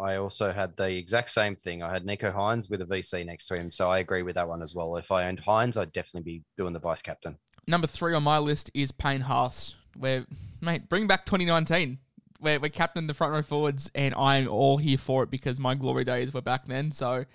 [0.01, 1.83] I also had the exact same thing.
[1.83, 4.47] I had Nico Hynes with a VC next to him, so I agree with that
[4.47, 4.97] one as well.
[4.97, 7.37] If I owned Hynes, I'd definitely be doing the vice captain.
[7.67, 9.75] Number three on my list is Payne Haas.
[9.95, 10.25] Where,
[10.61, 11.99] mate, bring back 2019.
[12.39, 15.75] We're, we're captain the front row forwards, and I'm all here for it because my
[15.75, 16.91] glory days were back then.
[16.91, 17.25] So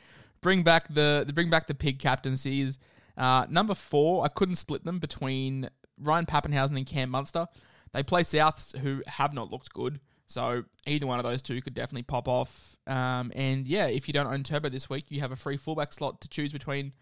[0.41, 2.79] bring back the bring back the pig captaincies.
[3.17, 7.47] Uh, number four, I couldn't split them between Ryan Papenhuyzen and Cam Munster.
[7.93, 10.01] They play Souths, who have not looked good.
[10.27, 12.77] So either one of those two could definitely pop off.
[12.87, 15.93] Um, and yeah, if you don't own Turbo this week, you have a free fullback
[15.93, 16.93] slot to choose between.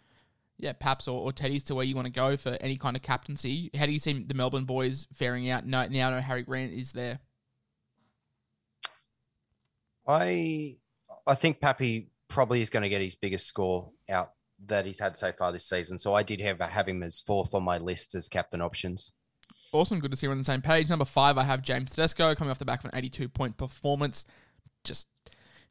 [0.59, 3.03] Yeah, Paps or, or Teddy's to where you want to go for any kind of
[3.03, 3.71] captaincy.
[3.77, 5.67] How do you see the Melbourne boys faring out?
[5.67, 7.19] No, now no Harry Grant is there.
[10.07, 10.77] I
[11.27, 14.33] I think Pappy probably is going to get his biggest score out
[14.67, 15.99] that he's had so far this season.
[15.99, 19.13] So I did have have him as fourth on my list as captain options.
[19.75, 20.89] Awesome, good to see we're on the same page.
[20.89, 24.25] Number five, I have James Tedesco coming off the back of an 82 point performance.
[24.85, 25.09] Just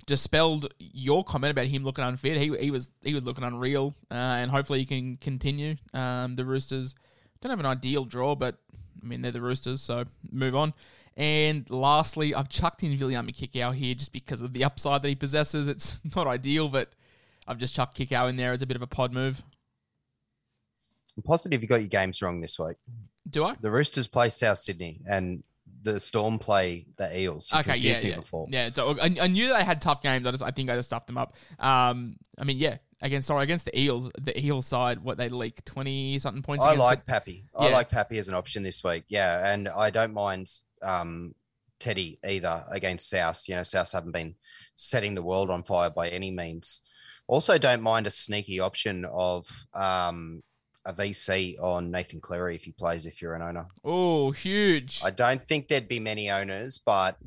[0.05, 2.35] dispelled your comment about him looking unfit.
[2.35, 5.75] He, he was he was looking unreal, uh, and hopefully he can continue.
[5.93, 6.95] Um, the Roosters
[7.39, 8.57] don't have an ideal draw, but
[9.01, 10.73] I mean they're the Roosters, so move on.
[11.15, 15.15] And lastly, I've chucked in Viliami Kikau here just because of the upside that he
[15.15, 15.69] possesses.
[15.69, 16.91] It's not ideal, but
[17.47, 19.43] I've just chucked Kikau in there as a bit of a pod move.
[21.15, 22.75] I'm positive you got your games wrong this week.
[23.29, 23.55] Do I?
[23.59, 25.43] The Roosters play South Sydney and
[25.81, 27.49] the Storm play the Eels.
[27.51, 28.15] You okay, yeah, yeah.
[28.17, 28.47] Before.
[28.49, 30.25] Yeah, so I, I knew they had tough games.
[30.25, 31.35] I just, I think I just stuffed them up.
[31.59, 35.63] Um, I mean, yeah, against sorry against the Eels, the Eels side, what they leak
[35.65, 36.63] twenty something points.
[36.63, 37.05] I like it.
[37.05, 37.45] Pappy.
[37.59, 37.67] Yeah.
[37.67, 39.03] I like Pappy as an option this week.
[39.07, 40.49] Yeah, and I don't mind
[40.81, 41.35] um,
[41.79, 43.43] Teddy either against South.
[43.47, 44.35] You know, South haven't been
[44.75, 46.81] setting the world on fire by any means.
[47.27, 50.43] Also, don't mind a sneaky option of um,
[50.85, 53.67] a VC on Nathan Cleary if he plays if you're an owner.
[53.83, 55.01] Oh, huge.
[55.03, 57.17] I don't think there'd be many owners, but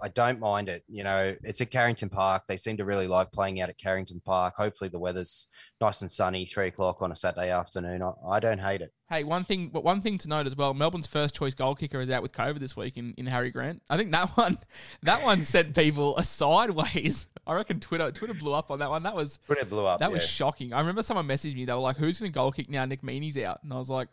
[0.00, 0.84] I don't mind it.
[0.88, 2.44] You know, it's at Carrington Park.
[2.48, 4.54] They seem to really like playing out at Carrington Park.
[4.56, 5.48] Hopefully, the weather's
[5.80, 8.02] nice and sunny, three o'clock on a Saturday afternoon.
[8.02, 8.92] I, I don't hate it.
[9.10, 10.72] Hey, one thing, but one thing to note as well.
[10.72, 13.82] Melbourne's first choice goal kicker is out with COVID this week in, in Harry Grant.
[13.90, 14.58] I think that one,
[15.02, 17.26] that one sent people sideways.
[17.46, 19.02] I reckon Twitter Twitter blew up on that one.
[19.02, 20.00] That was it blew up.
[20.00, 20.72] that was shocking.
[20.72, 21.64] I remember someone messaged me.
[21.64, 22.84] They were like, "Who's going to goal kick now?
[22.84, 24.08] Nick Meaney's out," and I was like,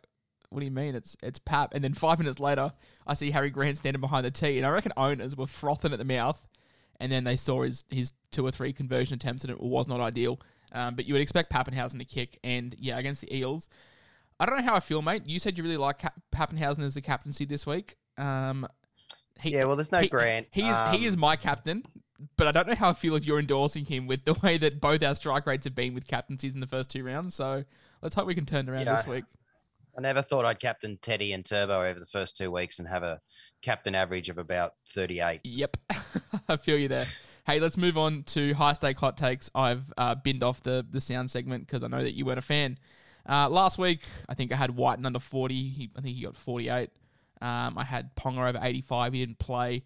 [0.49, 0.95] "What do you mean?
[0.95, 2.73] It's it's Pap." And then five minutes later,
[3.09, 5.99] I see Harry Grant standing behind the tee, and I reckon owners were frothing at
[5.99, 6.41] the mouth.
[7.01, 9.99] And then they saw his his two or three conversion attempts, and it was not
[9.99, 10.39] ideal.
[10.71, 13.69] Um, but you would expect Papenhuyzen to kick, and yeah, against the Eels.
[14.39, 15.23] I don't know how I feel, mate.
[15.25, 17.95] You said you really like Cap- Papenhuyzen as the captaincy this week.
[18.17, 18.67] Um,
[19.39, 20.47] he, Yeah, well, there's no he- Grant.
[20.51, 21.83] He is he is Um, my captain,
[22.35, 24.79] but I don't know how I feel if you're endorsing him with the way that
[24.81, 27.33] both our strike rates have been with captaincies in the first two rounds.
[27.35, 27.63] So
[28.01, 29.23] let's hope we can turn it around this week.
[29.99, 33.03] I never thought I'd captain Teddy and Turbo over the first two weeks and have
[33.03, 33.19] a
[33.61, 35.41] captain average of about 38.
[35.43, 35.75] Yep,
[36.47, 37.05] I feel you there.
[37.45, 39.49] Hey, let's move on to high stake hot takes.
[39.53, 42.41] I've uh, binned off the the sound segment because I know that you weren't a
[42.41, 42.77] fan.
[43.27, 45.53] Uh, last week, I think I had Wighton under 40.
[45.53, 46.91] He, I think he got 48.
[47.41, 49.11] Um, I had Ponga over 85.
[49.11, 49.83] He didn't play.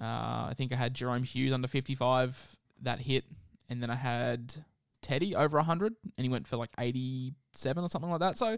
[0.00, 2.56] Uh, I think I had Jahrome Hughes under 55.
[2.80, 3.24] That hit.
[3.68, 4.54] And then I had
[5.02, 8.38] Teddy over 100, and he went for like 87 or something like that.
[8.38, 8.56] So,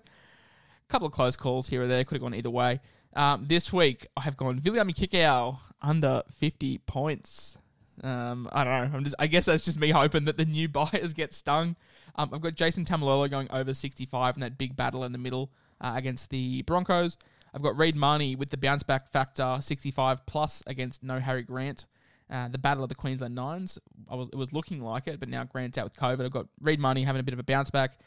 [0.88, 2.04] a couple of close calls here or there.
[2.04, 2.80] Could have gone either way.
[3.14, 7.58] Um, this week, I have gone Viliami Kikau under 50 points.
[8.02, 8.96] Um, I don't know.
[8.96, 9.16] I'm just.
[9.18, 11.76] I guess that's just me hoping that the new buyers get stung.
[12.16, 15.50] Um, I've got Jason Taumalolo going over 65 in that big battle in the middle
[15.80, 17.16] uh, against the Broncos.
[17.54, 21.86] I've got Reed Mahoney with the bounce back factor 65 plus against no Harry Grant.
[22.30, 23.78] Uh, the battle of the Queensland Nines.
[24.08, 26.24] I was it was looking like it, but now Grant's out with COVID.
[26.24, 27.98] I've got Reed Mahoney having a bit of a bounce back.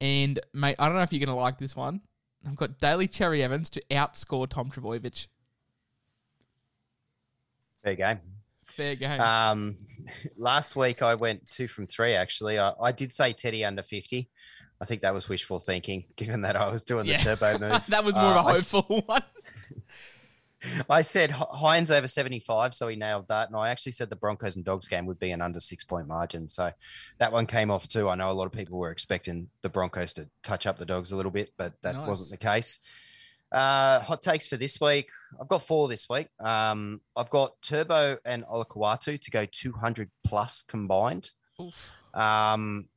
[0.00, 2.00] And mate, I don't know if you're gonna like this one.
[2.46, 5.26] I've got Daly Cherry Evans to outscore Tom Trbojevic.
[7.84, 8.18] Fair game.
[8.64, 9.20] Fair game.
[9.20, 9.76] Um,
[10.36, 12.14] last week I went two from three.
[12.14, 14.28] Actually, I, I did say Teddy under fifty.
[14.80, 17.82] I think that was wishful thinking, given that I was doing the turbo move.
[17.88, 19.22] that was more Uh, of a hopeful one.
[20.90, 23.48] I said Hynes over seventy-five, so he nailed that.
[23.48, 26.48] And I actually said the Broncos and Dogs game would be an under six-point margin,
[26.48, 26.70] so
[27.18, 28.08] that one came off too.
[28.08, 31.12] I know a lot of people were expecting the Broncos to touch up the Dogs
[31.12, 32.08] a little bit, but that Nice.
[32.08, 32.78] wasn't the case.
[33.52, 35.08] Uh, hot takes for this week.
[35.40, 36.28] I've got four this week.
[36.38, 41.30] Um, I've got Turbo and Olakau'atu to go 200 plus combined.
[41.60, 41.74] Oof.
[42.14, 42.88] Um,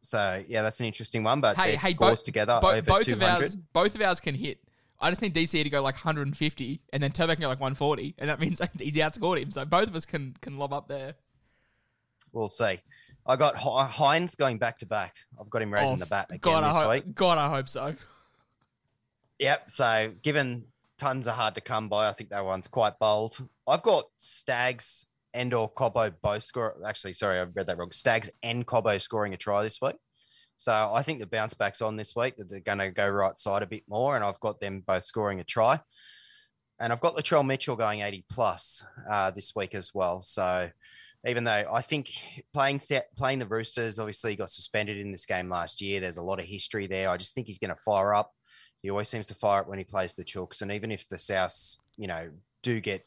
[0.00, 1.40] so yeah, that's an interesting one.
[1.40, 3.22] But Hey, hey, scores both together Bo- over both 200.
[3.24, 4.58] of ours, both of ours can hit.
[5.02, 8.14] I just need DCE to go like 150, and then Turbo can go like 140,
[8.18, 9.50] and that means he's outscored him.
[9.50, 11.14] So both of us can can lob up there.
[12.32, 12.80] We'll see.
[13.26, 15.14] I got Hi- Hynes going back to back.
[15.40, 17.04] I've got him raising Oh, the bat again God, this I week.
[17.04, 17.94] hope, God, I hope so.
[19.38, 19.70] Yep.
[19.72, 20.64] So given
[20.98, 23.36] tons are hard to come by, I think that one's quite bold.
[23.66, 26.76] I've got Staggs and or Cobbo both score.
[26.86, 27.90] Actually, sorry, I read that wrong.
[27.92, 29.96] Staggs and Cobbo scoring a try this week.
[30.62, 33.36] So I think the bounce back's on this week that they're going to go right
[33.36, 35.80] side a bit more, and I've got them both scoring a try.
[36.78, 40.22] And I've got Latrell Mitchell going 80 plus uh, this week as well.
[40.22, 40.70] So
[41.26, 42.12] even though I think
[42.54, 45.98] playing set playing the Roosters obviously got suspended in this game last year.
[45.98, 47.10] There's a lot of history there.
[47.10, 48.30] I just think he's going to fire up.
[48.82, 51.16] He always seems to fire up when he plays the Chooks, and even if the
[51.16, 52.30] Souths, you know,
[52.62, 53.04] do get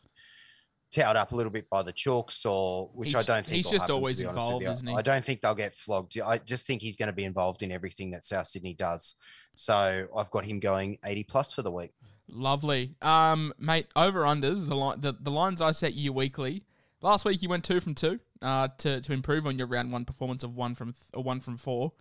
[0.91, 3.69] towed up a little bit by the Chooks, or which He's- I don't think he's
[3.69, 4.95] just happen, always be honest with involved, isn't he?
[4.95, 6.19] I don't think they'll get flogged.
[6.19, 9.15] I just think he's going to be involved in everything that South Sydney does.
[9.56, 11.91] So I've got him going 80 plus for the week.
[12.28, 12.95] Lovely.
[13.02, 16.63] Um, mate, over unders, the, line, the the lines I set you weekly.
[17.02, 20.06] Last week you went two from two uh, to, to improve on your round one
[20.06, 21.91] performance of one from th- or one from four.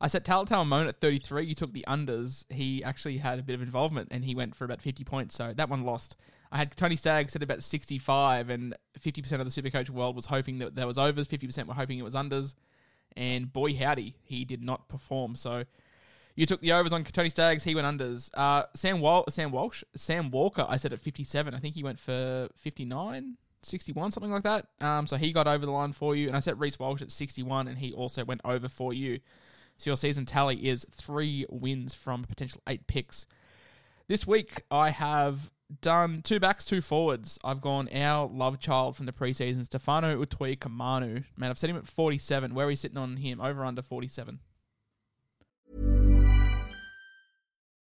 [0.00, 1.44] I set Talatau Amone at 33.
[1.44, 2.44] You took the unders.
[2.50, 5.36] He actually had a bit of involvement and he went for about 50 points.
[5.36, 6.16] So that one lost.
[6.50, 10.58] I had Tony Stagg set about 65 and 50% of the Supercoach world was hoping
[10.58, 11.28] that there was overs.
[11.28, 12.54] 50% were hoping it was unders.
[13.16, 15.36] And boy, howdy, he did not perform.
[15.36, 15.64] So
[16.34, 17.64] you took the overs on Tony Staggs.
[17.64, 18.30] He went unders.
[18.34, 20.64] Uh, Sam Wal- Sam Walsh, Sam Walker.
[20.68, 21.52] I said at 57.
[21.52, 24.66] I think he went for 59, 61, something like that.
[24.80, 26.28] Um, so he got over the line for you.
[26.28, 29.18] And I set Reece Walsh at 61, and he also went over for you.
[29.78, 33.26] So your season tally is three wins from potential eight picks.
[34.08, 37.38] This week I have done two backs, two forwards.
[37.44, 41.24] I've gone our love child from the preseason, Stefano Utoikamanu.
[41.36, 42.54] Man, I've set him at 47.
[42.54, 43.40] Where are we sitting on him?
[43.40, 44.40] Over under 47.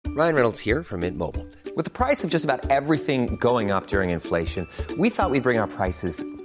[0.07, 1.45] Ryan Reynolds here from Mint Mobile.
[1.75, 5.59] With the price of just about everything going up during inflation, we thought we'd bring
[5.59, 6.23] our prices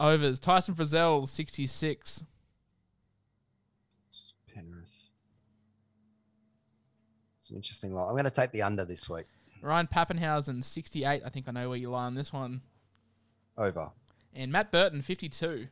[0.00, 0.38] Overs.
[0.38, 2.24] Tyson Frizell, 66.
[4.52, 5.08] Penrith.
[7.38, 8.08] It's an interesting line.
[8.08, 9.26] I'm going to take the under this week.
[9.62, 11.22] Ryan Papenhuyzen, 68.
[11.24, 12.62] I think I know where you lie on this one.
[13.56, 13.90] Over.
[14.34, 15.68] And Matt Burton, 52.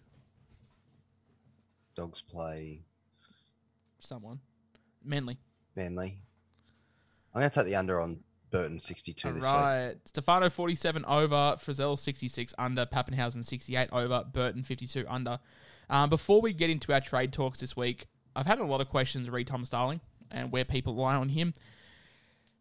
[1.95, 2.81] Dogs play
[4.03, 4.41] Someone.
[5.05, 5.39] Manly.
[5.77, 6.19] Manly.
[7.35, 8.21] I'm going to take the under on
[8.53, 9.51] Burton 62 All this week.
[9.53, 9.95] right.
[10.05, 11.57] Stefano, 47 over.
[11.59, 12.87] Frizell, 66 under.
[12.87, 14.25] Papenhuyzen, 68 over.
[14.33, 15.41] Burton, 52 under.
[15.91, 18.89] Um, before we get into our trade talks this week, I've had a lot of
[18.89, 21.55] questions re Tom Starling and where people lie on him.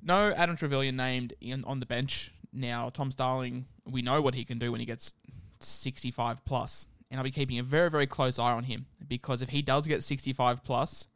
[0.01, 2.33] No Adam Trevelyan named in, on the bench.
[2.51, 5.13] Now, Tom Starling, we know what he can do when he gets
[5.59, 9.49] 65 plus, and I'll be keeping a very, very close eye on him because if
[9.49, 11.07] he does get 65 plus,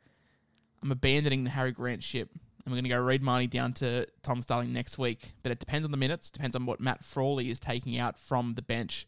[0.82, 2.30] I'm abandoning the Harry Grant ship,
[2.66, 5.34] and we're going to go Reed Mahoney down to Tom Starling next week.
[5.44, 8.56] But it depends on the minutes, depends on what Matt Frawley is taking out from
[8.56, 9.08] the bench.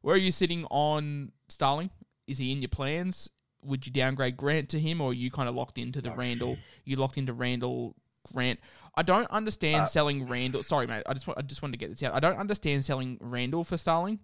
[0.00, 1.90] Where are you sitting on Starling?
[2.26, 3.28] Is he in your plans?
[3.62, 6.56] Would you downgrade Grant to him, or are you kind of locked into the Randall?
[6.84, 7.96] You locked into Randall
[8.32, 8.60] Grant.
[8.94, 10.62] I don't understand selling Randall.
[10.62, 11.02] Sorry, mate.
[11.06, 12.14] I just want, I just wanted to get this out.
[12.14, 14.20] I don't understand selling Randall for Starling.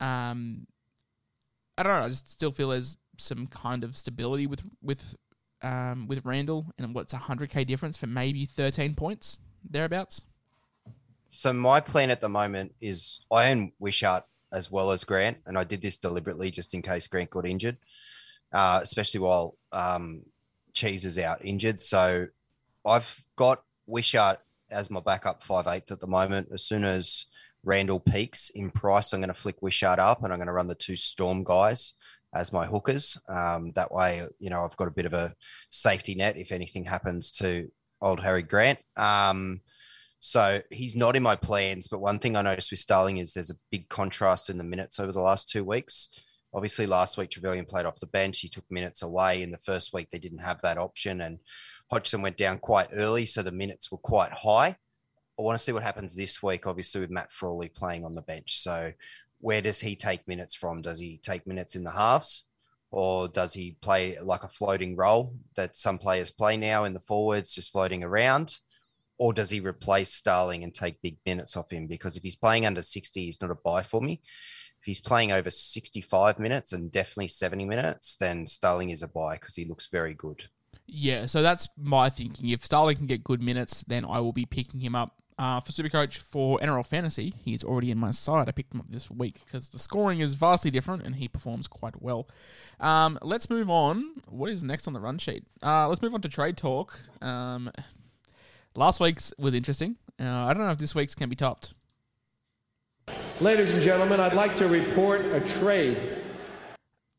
[0.00, 0.66] Um,
[1.76, 2.04] I don't know.
[2.04, 5.16] I just still feel there's some kind of stability with with
[5.62, 9.38] um with Randall, and what's a hundred k difference for maybe thirteen points
[9.68, 10.22] thereabouts.
[11.28, 15.58] So my plan at the moment is I own Wishart as well as Grant, and
[15.58, 17.76] I did this deliberately just in case Grant got injured,
[18.52, 20.22] uh, especially while um,
[20.72, 21.80] Cheese is out injured.
[21.80, 22.28] So
[22.86, 24.38] I've got Wishart
[24.70, 26.48] as my backup five eighth at the moment.
[26.52, 27.26] As soon as
[27.64, 30.68] Randall peaks in price, I'm going to flick Wishart up, and I'm going to run
[30.68, 31.94] the two Storm guys
[32.34, 33.18] as my hookers.
[33.28, 35.34] Um, that way, you know, I've got a bit of a
[35.70, 37.70] safety net if anything happens to
[38.00, 38.78] old Harry Grant.
[38.96, 39.60] Um,
[40.20, 41.86] so he's not in my plans.
[41.88, 44.98] But one thing I noticed with Starling is there's a big contrast in the minutes
[44.98, 46.08] over the last two weeks.
[46.54, 48.38] Obviously, last week Trevelyan played off the bench.
[48.38, 49.42] He took minutes away.
[49.42, 51.40] In the first week, they didn't have that option, and
[51.90, 54.76] Hodgson went down quite early, so the minutes were quite high.
[55.36, 58.22] I want to see what happens this week, obviously, with Matt Frawley playing on the
[58.22, 58.60] bench.
[58.60, 58.92] So,
[59.44, 60.80] where does he take minutes from?
[60.80, 62.46] Does he take minutes in the halves,
[62.90, 67.00] or does he play like a floating role that some players play now in the
[67.00, 68.56] forwards, just floating around?
[69.18, 71.86] Or does he replace Starling and take big minutes off him?
[71.86, 74.22] Because if he's playing under 60, he's not a buy for me.
[74.80, 79.34] If he's playing over 65 minutes and definitely 70 minutes, then Starling is a buy
[79.34, 80.42] because he looks very good.
[80.86, 82.48] Yeah, so that's my thinking.
[82.48, 85.16] If Starling can get good minutes, then I will be picking him up.
[85.36, 88.48] Uh, for Supercoach for NRL Fantasy, he's already in my side.
[88.48, 91.66] I picked him up this week because the scoring is vastly different and he performs
[91.66, 92.28] quite well.
[92.78, 94.12] Um, let's move on.
[94.28, 95.44] What is next on the run sheet?
[95.60, 97.00] Uh, let's move on to trade talk.
[97.20, 97.70] Um,
[98.76, 99.96] last week's was interesting.
[100.20, 101.74] Uh, I don't know if this week's can be topped.
[103.40, 105.98] Ladies and gentlemen, I'd like to report a trade.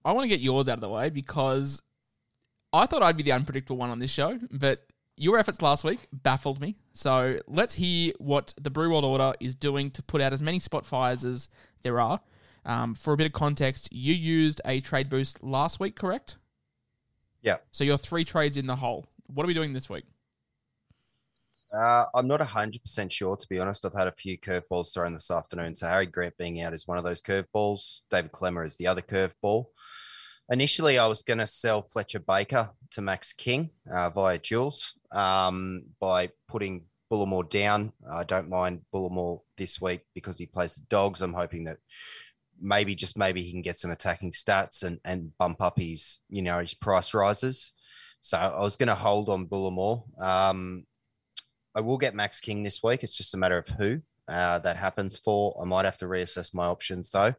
[0.05, 1.81] I want to get yours out of the way because
[2.71, 4.84] I thought I'd be the unpredictable one on this show, but
[5.17, 6.75] your efforts last week baffled me.
[6.93, 10.59] So let's hear what the Brew World Order is doing to put out as many
[10.59, 11.49] spot fires as
[11.83, 12.19] there are.
[12.65, 16.37] Um, for a bit of context, you used a trade boost last week, correct?
[17.41, 17.57] Yeah.
[17.71, 19.05] So you're three trades in the hole.
[19.27, 20.05] What are we doing this week?
[21.71, 23.85] Uh, I'm not 100% sure, to be honest.
[23.85, 25.75] I've had a few curveballs thrown this afternoon.
[25.75, 28.01] So Harry Grant being out is one of those curveballs.
[28.09, 29.65] David Klemmer is the other curveball.
[30.49, 35.85] Initially, I was going to sell Fletcher Baker to Max King uh, via Jules um,
[35.99, 37.93] by putting Bullemor down.
[38.07, 41.21] I don't mind Bullemor this week because he plays the Dogs.
[41.21, 41.77] I'm hoping that
[42.61, 46.43] maybe just maybe he can get some attacking stats and and bump up his you
[46.43, 47.73] know his price rises.
[48.21, 50.03] So I was going to hold on Bullemor.
[50.21, 50.85] Um,
[51.73, 53.03] I will get Max King this week.
[53.03, 55.59] It's just a matter of who uh, that happens for.
[55.59, 57.33] I might have to reassess my options though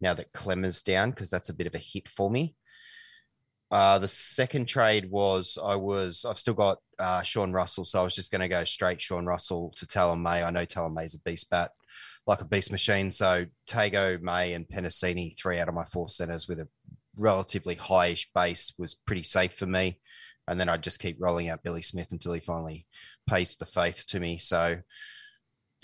[0.00, 2.54] now that Klemmer's down because that's a bit of a hit for me.
[3.70, 8.04] Uh, the second trade was I was I've still got uh, Sean Russell, so I
[8.04, 10.42] was just going to go straight Sean Russell to Taylan May.
[10.42, 11.72] I know Taylan May's a beast bat,
[12.26, 13.10] like a beast machine.
[13.10, 16.68] So Tago, May, and Penisini, three out of my four centers with a
[17.16, 19.98] relatively highish base was pretty safe for me.
[20.46, 22.86] And then I'd just keep rolling out Billy Smith until he finally
[23.28, 24.38] pays the faith to me.
[24.38, 24.76] So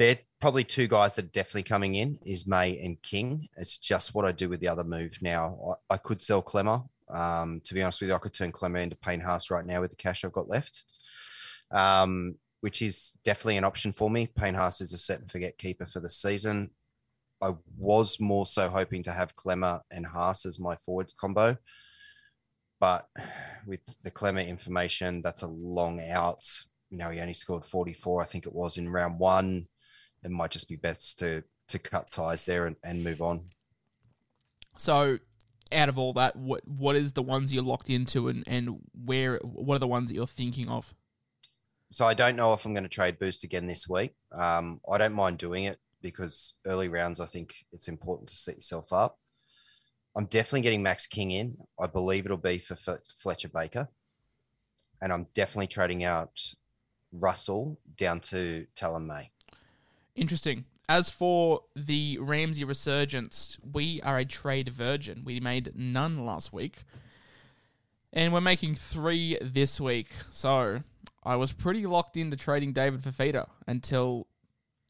[0.03, 3.47] they're probably two guys that are definitely coming in is May and King.
[3.57, 5.77] It's just what I do with the other move now.
[5.91, 6.85] I, I could sell Klemmer.
[7.09, 9.81] Um, to be honest with you, I could turn Klemmer into Payne Haas right now
[9.81, 10.83] with the cash I've got left,
[11.71, 14.27] um, which is definitely an option for me.
[14.27, 16.71] Payne Haas is a set and forget keeper for the season.
[17.41, 21.57] I was more so hoping to have Klemmer and Haas as my forward combo.
[22.81, 23.07] But
[23.69, 26.45] with the Klemmer information, that's a long out.
[26.91, 29.69] You know, he only scored 44, I think it was in round one
[30.23, 33.47] it might just be best to to cut ties there and, and move on.
[34.77, 35.19] So,
[35.71, 39.39] out of all that, what what is the ones you're locked into, and and where
[39.39, 40.95] what are the ones that you're thinking of?
[41.91, 44.15] So I don't know if I'm going to trade boost again this week.
[44.33, 48.57] Um, I don't mind doing it because early rounds, I think it's important to set
[48.57, 49.19] yourself up.
[50.17, 51.57] I'm definitely getting Max King in.
[51.79, 53.89] I believe it'll be for Fletcher Baker,
[55.03, 56.41] and I'm definitely trading out
[57.13, 59.32] Russell down to Taylan May.
[60.15, 60.65] Interesting.
[60.89, 65.23] As for the Ramsey resurgence, we are a trade virgin.
[65.25, 66.79] We made none last week.
[68.13, 70.09] And we're making three this week.
[70.31, 70.83] So
[71.25, 74.27] I was pretty locked into trading David Fifita until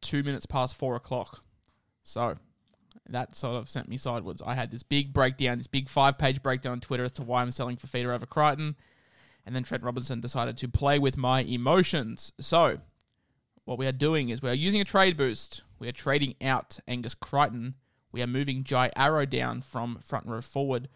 [0.00, 1.44] two minutes past four o'clock.
[2.02, 2.36] So
[3.08, 4.42] that sort of sent me sideways.
[4.44, 7.42] I had this big breakdown, this big five page breakdown on Twitter as to why
[7.42, 8.76] I'm selling Fifita over Crichton.
[9.46, 12.32] And then Trent Robinson decided to play with my emotions.
[12.40, 12.78] So
[13.64, 15.62] what we are doing is we are using a trade boost.
[15.78, 17.74] We are trading out Angus Crichton.
[18.10, 20.88] We are moving Jai Arrow down from front row forward.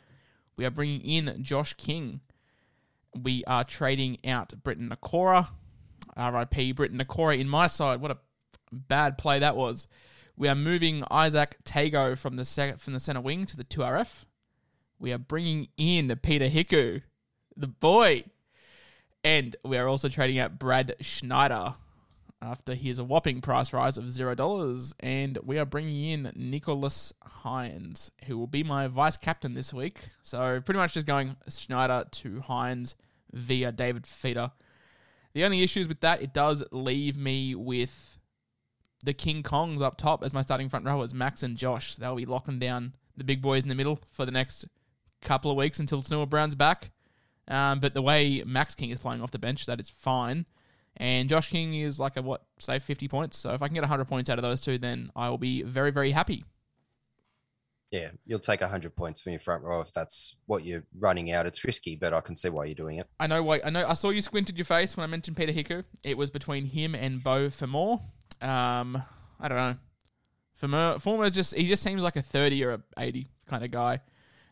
[0.57, 2.21] We are bringing in Josh King.
[3.14, 5.49] We are trading out Briton Nikora.
[6.17, 8.01] RIP Briton Nikora in my side.
[8.01, 8.19] What a
[8.73, 9.87] bad play that was.
[10.37, 14.25] We are moving Izack Tago from the sec- from the center wing to the 2RF.
[14.99, 17.03] We are bringing in Peta Hiku,
[17.57, 18.25] the boy.
[19.25, 21.75] And we are also trading out Brad Schneider
[22.43, 27.12] after here's a whopping price rise of zero dollars, and we are bringing in Nicholas
[27.43, 29.99] Hynes, who will be my vice captain this week.
[30.22, 32.95] So pretty much just going Schneider to Hynes
[33.32, 34.53] via David Feeder.
[35.34, 38.18] The only issues with that, it does leave me with
[39.03, 41.95] the King Kongs up top as my starting front rowers, Max and Josh.
[41.97, 44.64] They'll be locking down the big boys in the middle for the next
[45.22, 46.91] couple of weeks until Tanoa Brown's back.
[47.49, 50.47] Um, but the way Max King is playing off the bench, that is fine.
[50.99, 53.36] And Josh King is like a what, say 50 points.
[53.36, 55.62] So if I can get 100 points out of those two, then I will be
[55.62, 56.44] very, very happy.
[57.90, 61.47] Yeah, you'll take 100 points from your front row if that's what you're running out.
[61.47, 63.07] It's risky, but I can see why you're doing it.
[63.20, 63.61] I know why.
[63.64, 63.86] I know.
[63.86, 65.84] I saw you squinted your face when I mentioned Peta Hiku.
[66.03, 68.01] It was between him and Beau Fermor.
[68.40, 69.03] Um,
[69.38, 69.76] I don't know.
[70.57, 74.01] Fermor, Fermor just he just seems like a 30 or a 80 kind of guy.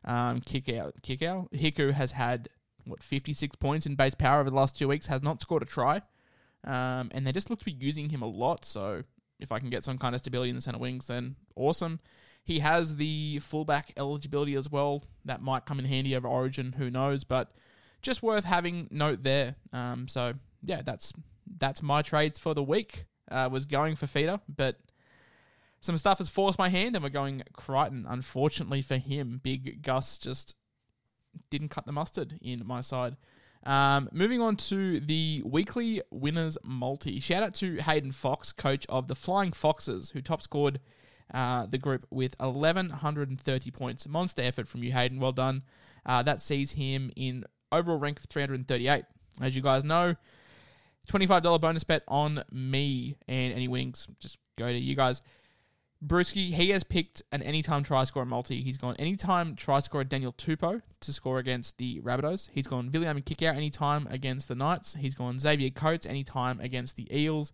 [0.04, 1.50] Um, kick out, kick out.
[1.52, 2.48] Hiku has had
[2.84, 5.06] what 56 points in base power over the last two weeks.
[5.08, 6.02] Has not scored a try.
[6.64, 8.64] Um, and they just look to be using him a lot.
[8.64, 9.04] So
[9.38, 12.00] if I can get some kind of stability in the center wings, then awesome.
[12.44, 15.04] He has the fullback eligibility as well.
[15.24, 16.72] That might come in handy over Origin.
[16.72, 17.24] Who knows?
[17.24, 17.52] But
[18.02, 19.56] just worth having note there.
[19.72, 21.12] Um, so yeah, that's
[21.58, 23.06] that's my trades for the week.
[23.30, 24.78] Uh, was going for feeder, but
[25.80, 28.04] some stuff has forced my hand, and we're going Crichton.
[28.08, 30.54] Unfortunately for him, Big Gus just
[31.50, 33.16] didn't cut the mustard in my side.
[33.64, 37.18] Um, moving on to the weekly winners multi.
[37.18, 40.80] Shout out to Hayden Fox, coach of the Flying Foxes, who top scored
[41.32, 44.06] uh, the group with 1,130 points.
[44.06, 45.18] Monster effort from you, Hayden.
[45.18, 45.62] Well done.
[46.04, 49.04] Uh, that sees him in overall rank of 338.
[49.40, 50.14] As you guys know,
[51.08, 54.06] $25 bonus bet on me and any wings.
[54.20, 55.22] Just go to you guys.
[56.06, 58.62] Brewski, he has picked an anytime try scorer multi.
[58.62, 62.50] He's gone anytime try scorer Daniel Tupou to score against the Rabbitohs.
[62.52, 64.94] He's gone Viliami Kikau anytime against the Knights.
[64.94, 67.52] He's gone Xavier Coates anytime against the Eels.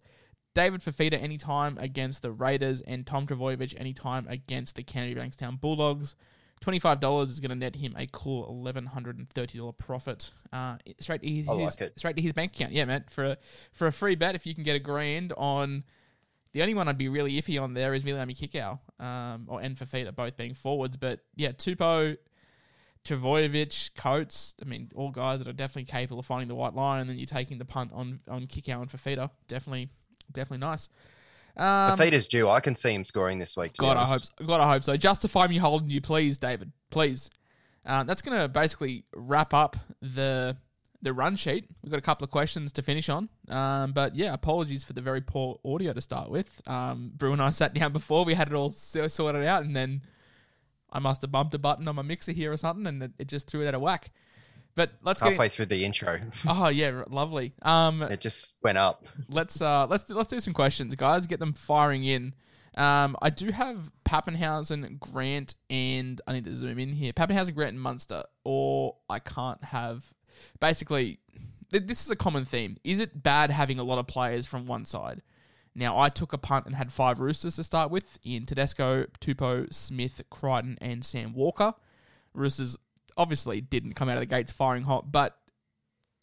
[0.54, 2.80] David Fifita anytime against the Raiders.
[2.80, 6.16] And Tom Trbojevic anytime against the Canterbury Bankstown Bulldogs.
[6.64, 11.92] $25 is going to net him a cool $1,130 profit uh, straight, to his, like
[11.96, 12.72] straight to his bank account.
[12.72, 13.04] Yeah, man.
[13.08, 13.36] For a,
[13.72, 15.84] for a free bet, if you can get a grand on
[16.52, 19.76] the only one I'd be really iffy on there is Viliami Kikau, um, or and
[19.76, 20.96] Fifita, both being forwards.
[20.96, 22.16] But yeah, Tupou,
[23.04, 27.00] Trbojevic, Coates, I mean, all guys that are definitely capable of finding the white line,
[27.00, 29.30] and then you're taking the punt on on Kikau and Fifita.
[29.48, 29.90] Definitely,
[30.32, 30.88] definitely nice.
[31.56, 32.48] Um, Fifita's due.
[32.48, 33.76] I can see him scoring this week.
[33.76, 34.46] God, I hope, so.
[34.46, 34.96] God, I hope so.
[34.96, 36.72] Justify me holding you, please, David.
[36.90, 37.28] Please.
[37.84, 40.56] Um, that's going to basically wrap up the
[41.02, 41.66] the run sheet.
[41.82, 43.28] We've got a couple of questions to finish on.
[43.48, 46.60] Um, but yeah, apologies for the very poor audio to start with.
[46.66, 49.74] Um, Brew and I sat down before, we had it all so- sorted out, and
[49.74, 50.02] then
[50.92, 53.28] I must have bumped a button on my mixer here or something, and it, it
[53.28, 54.10] just threw it out of whack.
[54.74, 55.30] But let's get.
[55.30, 57.54] Halfway through the intro, oh yeah, lovely.
[57.62, 59.04] Um, it just went up.
[59.28, 61.26] let's uh let's do, let's do some questions, guys.
[61.26, 62.34] Get them firing in.
[62.76, 67.12] Um, I do have Papenhuyzen, Grant, and I need to zoom in here.
[67.12, 70.04] Papenhuyzen, Grant, and Munster, or I can't have.
[70.60, 71.18] Basically,
[71.70, 72.76] th- this is a common theme.
[72.84, 75.22] Is it bad having a lot of players from one side?
[75.74, 79.72] Now, I took a punt and had five Roosters to start with in Tedesco, Tupou,
[79.72, 81.74] Smith, Crichton, and Sam Walker.
[82.34, 82.76] Roosters
[83.16, 85.36] obviously didn't come out of the gates firing hot, but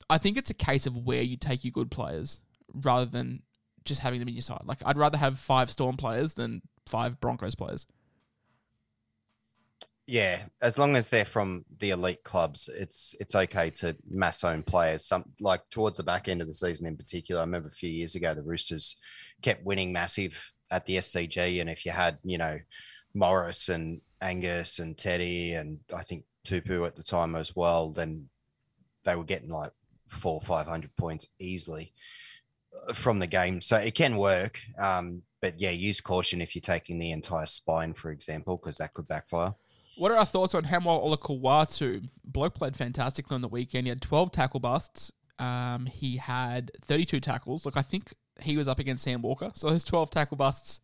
[0.09, 2.39] I think it's a case of where you take your good players
[2.73, 3.43] rather than
[3.85, 4.61] just having them in your side.
[4.65, 7.85] Like I'd rather have five Storm players than five Broncos players.
[10.09, 14.63] Yeah, as long as they're from the elite clubs, it's it's okay to mass own
[14.63, 15.05] players.
[15.05, 17.41] Some like towards the back end of the season in particular.
[17.41, 18.95] I remember a few years ago the Roosters
[19.41, 22.57] kept winning massive at the SCG, and if you had you know
[23.13, 28.29] Morris and Angus and Teddy and I think Tupou at the time as well, then
[29.03, 29.73] they were getting like
[30.07, 31.91] four or five hundred points easily
[32.87, 33.59] uh, from the game.
[33.59, 37.93] So it can work, um, but yeah, use caution if you're taking the entire spine,
[37.93, 39.53] for example, because that could backfire.
[39.97, 42.07] What are our thoughts on Haumole Olakau'atu?
[42.23, 43.87] Bloke played fantastically on the weekend.
[43.87, 45.11] He had 12 tackle busts.
[45.39, 47.65] Um, he had 32 tackles.
[47.65, 49.51] Look, I think he was up against Sam Walker.
[49.55, 50.81] So his 12 tackle busts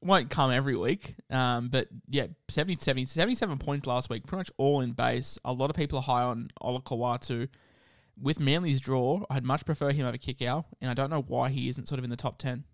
[0.00, 1.16] won't come every week.
[1.28, 5.38] Um, but yeah, 70, 70, 77 points last week, pretty much all in base.
[5.44, 7.48] A lot of people are high on Olakawatu.
[8.20, 11.68] With Manly's draw, I'd much prefer him over Kikau, and I don't know why he
[11.68, 12.64] isn't sort of in the top 10.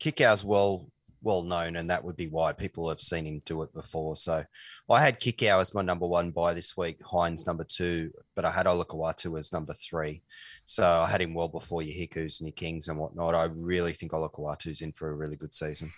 [0.00, 0.90] Kikau's well
[1.24, 4.14] well known, and that would be why people have seen him do it before.
[4.14, 4.44] So
[4.88, 8.50] I had Kikau as my number one buy this week, Hynes number two, but I
[8.50, 10.22] had Olakau'atu as number three.
[10.66, 13.34] So I had him well before your Hikus and your Kings and whatnot.
[13.34, 15.90] I really think Olakau'atu's in for a really good season.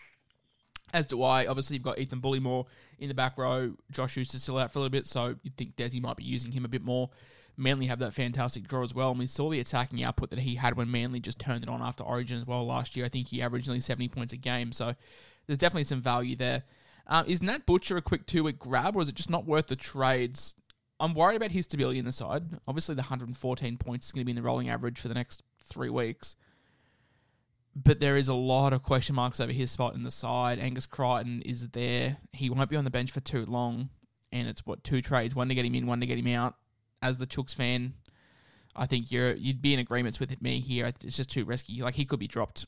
[0.95, 1.47] As do I.
[1.47, 2.65] Obviously, you've got Ethan Bullemor
[3.01, 3.75] in the back row.
[3.91, 6.53] Josh Houston's still out for a little bit, so you'd think Desi might be using
[6.53, 7.11] him a bit more.
[7.57, 10.57] Manly have that fantastic draw as well, and we saw the attacking output that he
[10.57, 13.07] had when Manly just turned it on after Origin as well last year.
[13.07, 14.95] I think he averaged nearly 70 points a game, so
[15.47, 16.65] there's definitely some value there.
[17.07, 19.69] Um, is Nat Butcher a quick two week grab, or is it just not worth
[19.69, 20.55] the trades?
[20.99, 22.45] I'm worried about his stability in the side.
[22.67, 25.43] Obviously, the 114 points is going to be in the rolling average for the next
[25.63, 26.37] three weeks.
[27.75, 30.59] But there is a lot of question marks over his spot in the side.
[30.59, 32.17] Angus Crichton is there.
[32.33, 33.91] He won't be on the bench for too long.
[34.33, 36.55] And it's what two trades, one to get him in, one to get him out.
[37.03, 37.95] As the Chooks fan,
[38.75, 40.87] I think you're you'd be in agreements with me here.
[40.87, 41.83] It's just too risky.
[41.83, 42.67] Like he could be dropped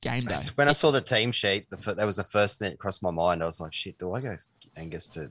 [0.00, 0.36] game day.
[0.56, 3.10] When I saw the team sheet, the, that was the first thing that crossed my
[3.10, 3.42] mind.
[3.42, 4.36] I was like, shit, do I go
[4.76, 5.30] Angus to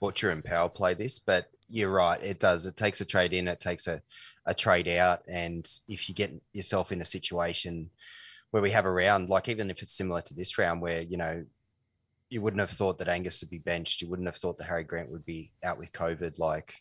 [0.00, 1.18] Butcher and Power play this?
[1.18, 2.66] But you're right, it does.
[2.66, 4.00] It takes a trade in, it takes a,
[4.46, 5.22] a trade out.
[5.28, 7.90] And if you get yourself in a situation
[8.52, 11.16] where we have a round, like even if it's similar to this round, where, you
[11.16, 11.44] know,
[12.30, 14.84] you wouldn't have thought that Angus would be benched, you wouldn't have thought that Harry
[14.84, 16.38] Grant would be out with COVID.
[16.38, 16.74] Like,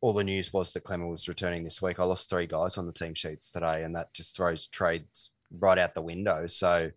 [0.00, 2.00] all the news was that Clement was returning this week.
[2.00, 5.78] I lost three guys on the team sheets today, and that just throws trades right
[5.78, 6.46] out the window.
[6.46, 6.90] So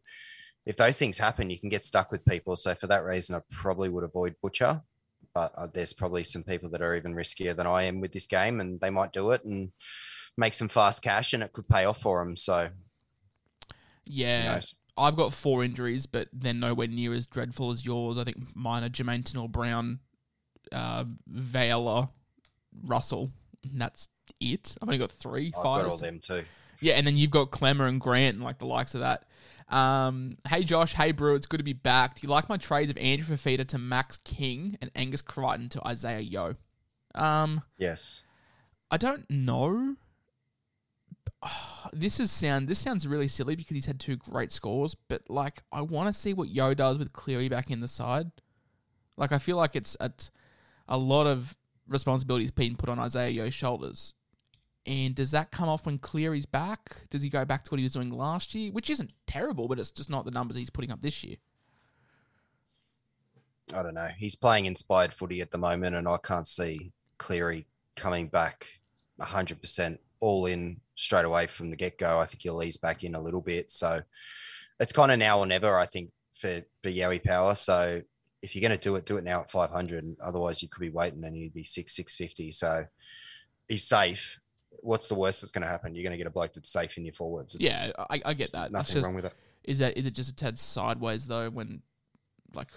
[0.66, 2.56] if those things happen, you can get stuck with people.
[2.56, 4.82] So for that reason, I probably would avoid Butcher.
[5.34, 8.28] But uh, there's probably some people that are even riskier than I am with this
[8.28, 9.72] game, and they might do it and
[10.38, 12.36] make some fast cash, and it could pay off for them.
[12.36, 12.70] So
[14.06, 14.60] Yeah.
[14.95, 18.18] I've got four injuries, but they're nowhere near as dreadful as yours.
[18.18, 19.99] I think mine are Jermaine Tennell Brown,
[20.72, 22.12] uh, Vela,
[22.84, 23.32] Russell.
[23.69, 24.07] And that's
[24.39, 24.76] it.
[24.82, 25.84] I've only got three, I've five.
[25.84, 26.43] got all them too.
[26.80, 29.26] Yeah, and then you've got Klemmer and Grant and like the likes of that.
[29.69, 32.15] Um, hey Josh, hey Brew, it's good to be back.
[32.15, 35.88] Do you like my trades of Andrew Fifita to Max King and Angus Crichton to
[35.88, 36.55] Isaiah Yeo?
[37.15, 38.21] Um, Yes.
[38.91, 39.95] I don't know.
[41.91, 42.67] This is sound.
[42.67, 46.13] This sounds really silly because he's had two great scores, but like I want to
[46.13, 48.32] see what Yeo does with Cleary back in the side.
[49.15, 50.09] Like I feel like it's a,
[50.88, 51.55] a lot of
[51.88, 54.13] responsibilities being put on Isaiah Yeo's shoulders.
[54.86, 57.07] And does that come off when Cleary's back?
[57.09, 59.79] Does he go back to what he was doing last year, which isn't terrible, but
[59.79, 61.38] it's just not the numbers he's putting up this year.
[63.73, 64.09] I don't know.
[64.17, 67.65] He's playing inspired footy at the moment, and I can't see Cleary
[67.95, 68.67] coming back
[69.21, 72.19] 100% all in straight away from the get go.
[72.19, 73.71] I think he'll ease back in a little bit.
[73.71, 74.01] So
[74.79, 77.55] it's kind of now or never, I think, for, for Yowie Power.
[77.55, 78.01] So
[78.44, 80.04] if you're going to do it, do it now at 500.
[80.04, 82.52] And otherwise, you could be waiting and you'd be six, 650.
[82.52, 82.86] So
[83.70, 84.39] he's safe.
[84.82, 85.96] What's the worst that's going to happen?
[85.96, 87.56] You're going to get a bloke that's safe in your forwards.
[87.56, 88.72] It's yeah, I, I get that.
[88.72, 89.34] Nothing just- wrong with it.
[89.64, 91.50] Is that is it just a tad sideways though?
[91.50, 91.82] When
[92.54, 92.68] like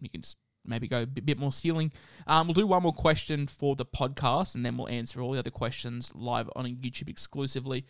[0.00, 1.92] you can just maybe go a bit, bit more ceiling.
[2.26, 5.38] Um, we'll do one more question for the podcast, and then we'll answer all the
[5.38, 7.86] other questions live on YouTube exclusively.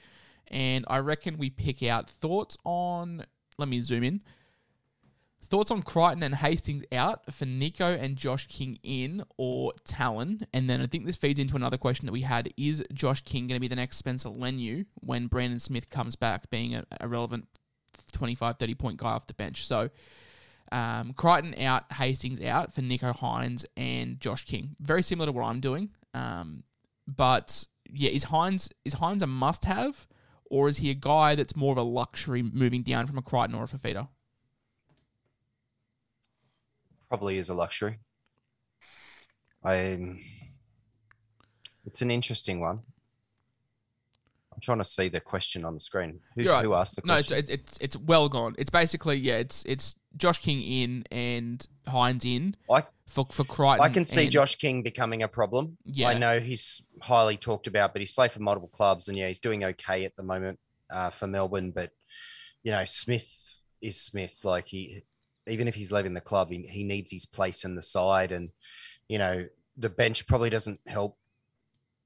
[0.49, 3.25] And I reckon we pick out thoughts on.
[3.57, 4.21] Let me zoom in.
[5.53, 10.47] Thoughts on Crichton and Hastings out for Nicho and Josh King in or Talon?
[10.55, 13.49] And then I think this feeds into another question that we had: Is Josh King
[13.49, 17.07] going to be the next Spencer Leniu when Brandon Smith comes back, being a, a
[17.07, 17.49] relevant
[18.13, 19.67] 25, 30 point guy off the bench?
[19.67, 19.91] So
[20.73, 24.75] um, Crichton out, Hastings out for Nicho Hynes and Josh King.
[24.81, 25.91] Very similar to what I'm doing.
[26.15, 26.63] Um,
[27.07, 30.09] but yeah, is Hynes is Hynes a must have,
[30.47, 33.55] or is he a guy that's more of a luxury moving down from a Crichton
[33.55, 34.09] or a Fifita?
[37.13, 37.99] Probably is a luxury.
[39.63, 39.99] I.
[41.85, 42.81] It's an interesting one.
[44.51, 46.21] I'm trying to see the question on the screen.
[46.37, 46.65] Who, right.
[46.65, 47.35] who asked the question?
[47.35, 48.55] No, it's, it's it's it's well gone.
[48.57, 53.85] It's basically yeah, it's it's Josh King in and Hynes in I for for Crichton.
[53.85, 55.77] I can see and- Josh King becoming a problem.
[55.85, 56.09] Yeah.
[56.09, 59.39] I know he's highly talked about, but he's played for multiple clubs, and yeah, he's
[59.39, 60.59] doing okay at the moment
[60.91, 61.73] uh, for Melbourne.
[61.73, 61.91] But
[62.63, 64.47] you know, Smith is Smith.
[64.47, 65.03] Like he,
[65.47, 68.51] even if he's leaving the club, he, he needs his place in the side, and
[69.09, 71.19] you know, the bench probably doesn't help.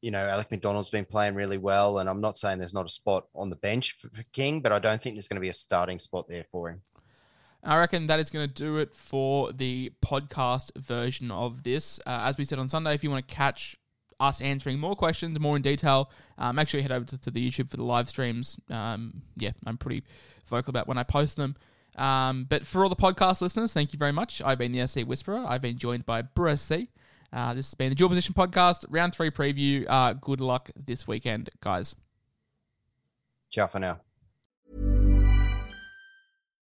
[0.02, 2.90] You know, Alec MacDonald's been playing really well, and I'm not saying there's not a
[2.90, 5.48] spot on the bench for, for King, but I don't think there's going to be
[5.48, 6.82] a starting spot there for him.
[7.62, 11.98] I reckon that is going to do it for the podcast version of this.
[12.06, 13.76] Uh, as we said on Sunday, if you want to catch
[14.20, 17.30] us answering more questions, more in detail, uh, make sure you head over to, to
[17.30, 18.56] the YouTube for the live streams.
[18.70, 20.04] Um, yeah, I'm pretty
[20.46, 21.56] vocal about when I post them.
[21.96, 24.42] Um, but for all the podcast listeners, thank you very much.
[24.44, 25.44] I've been the SC Whisperer.
[25.46, 26.90] I've been joined by Bruce C.
[27.32, 29.84] Uh, this has been the Dual Position Podcast, round three preview.
[29.88, 31.96] Uh, good luck this weekend, guys.
[33.50, 34.00] Ciao for now.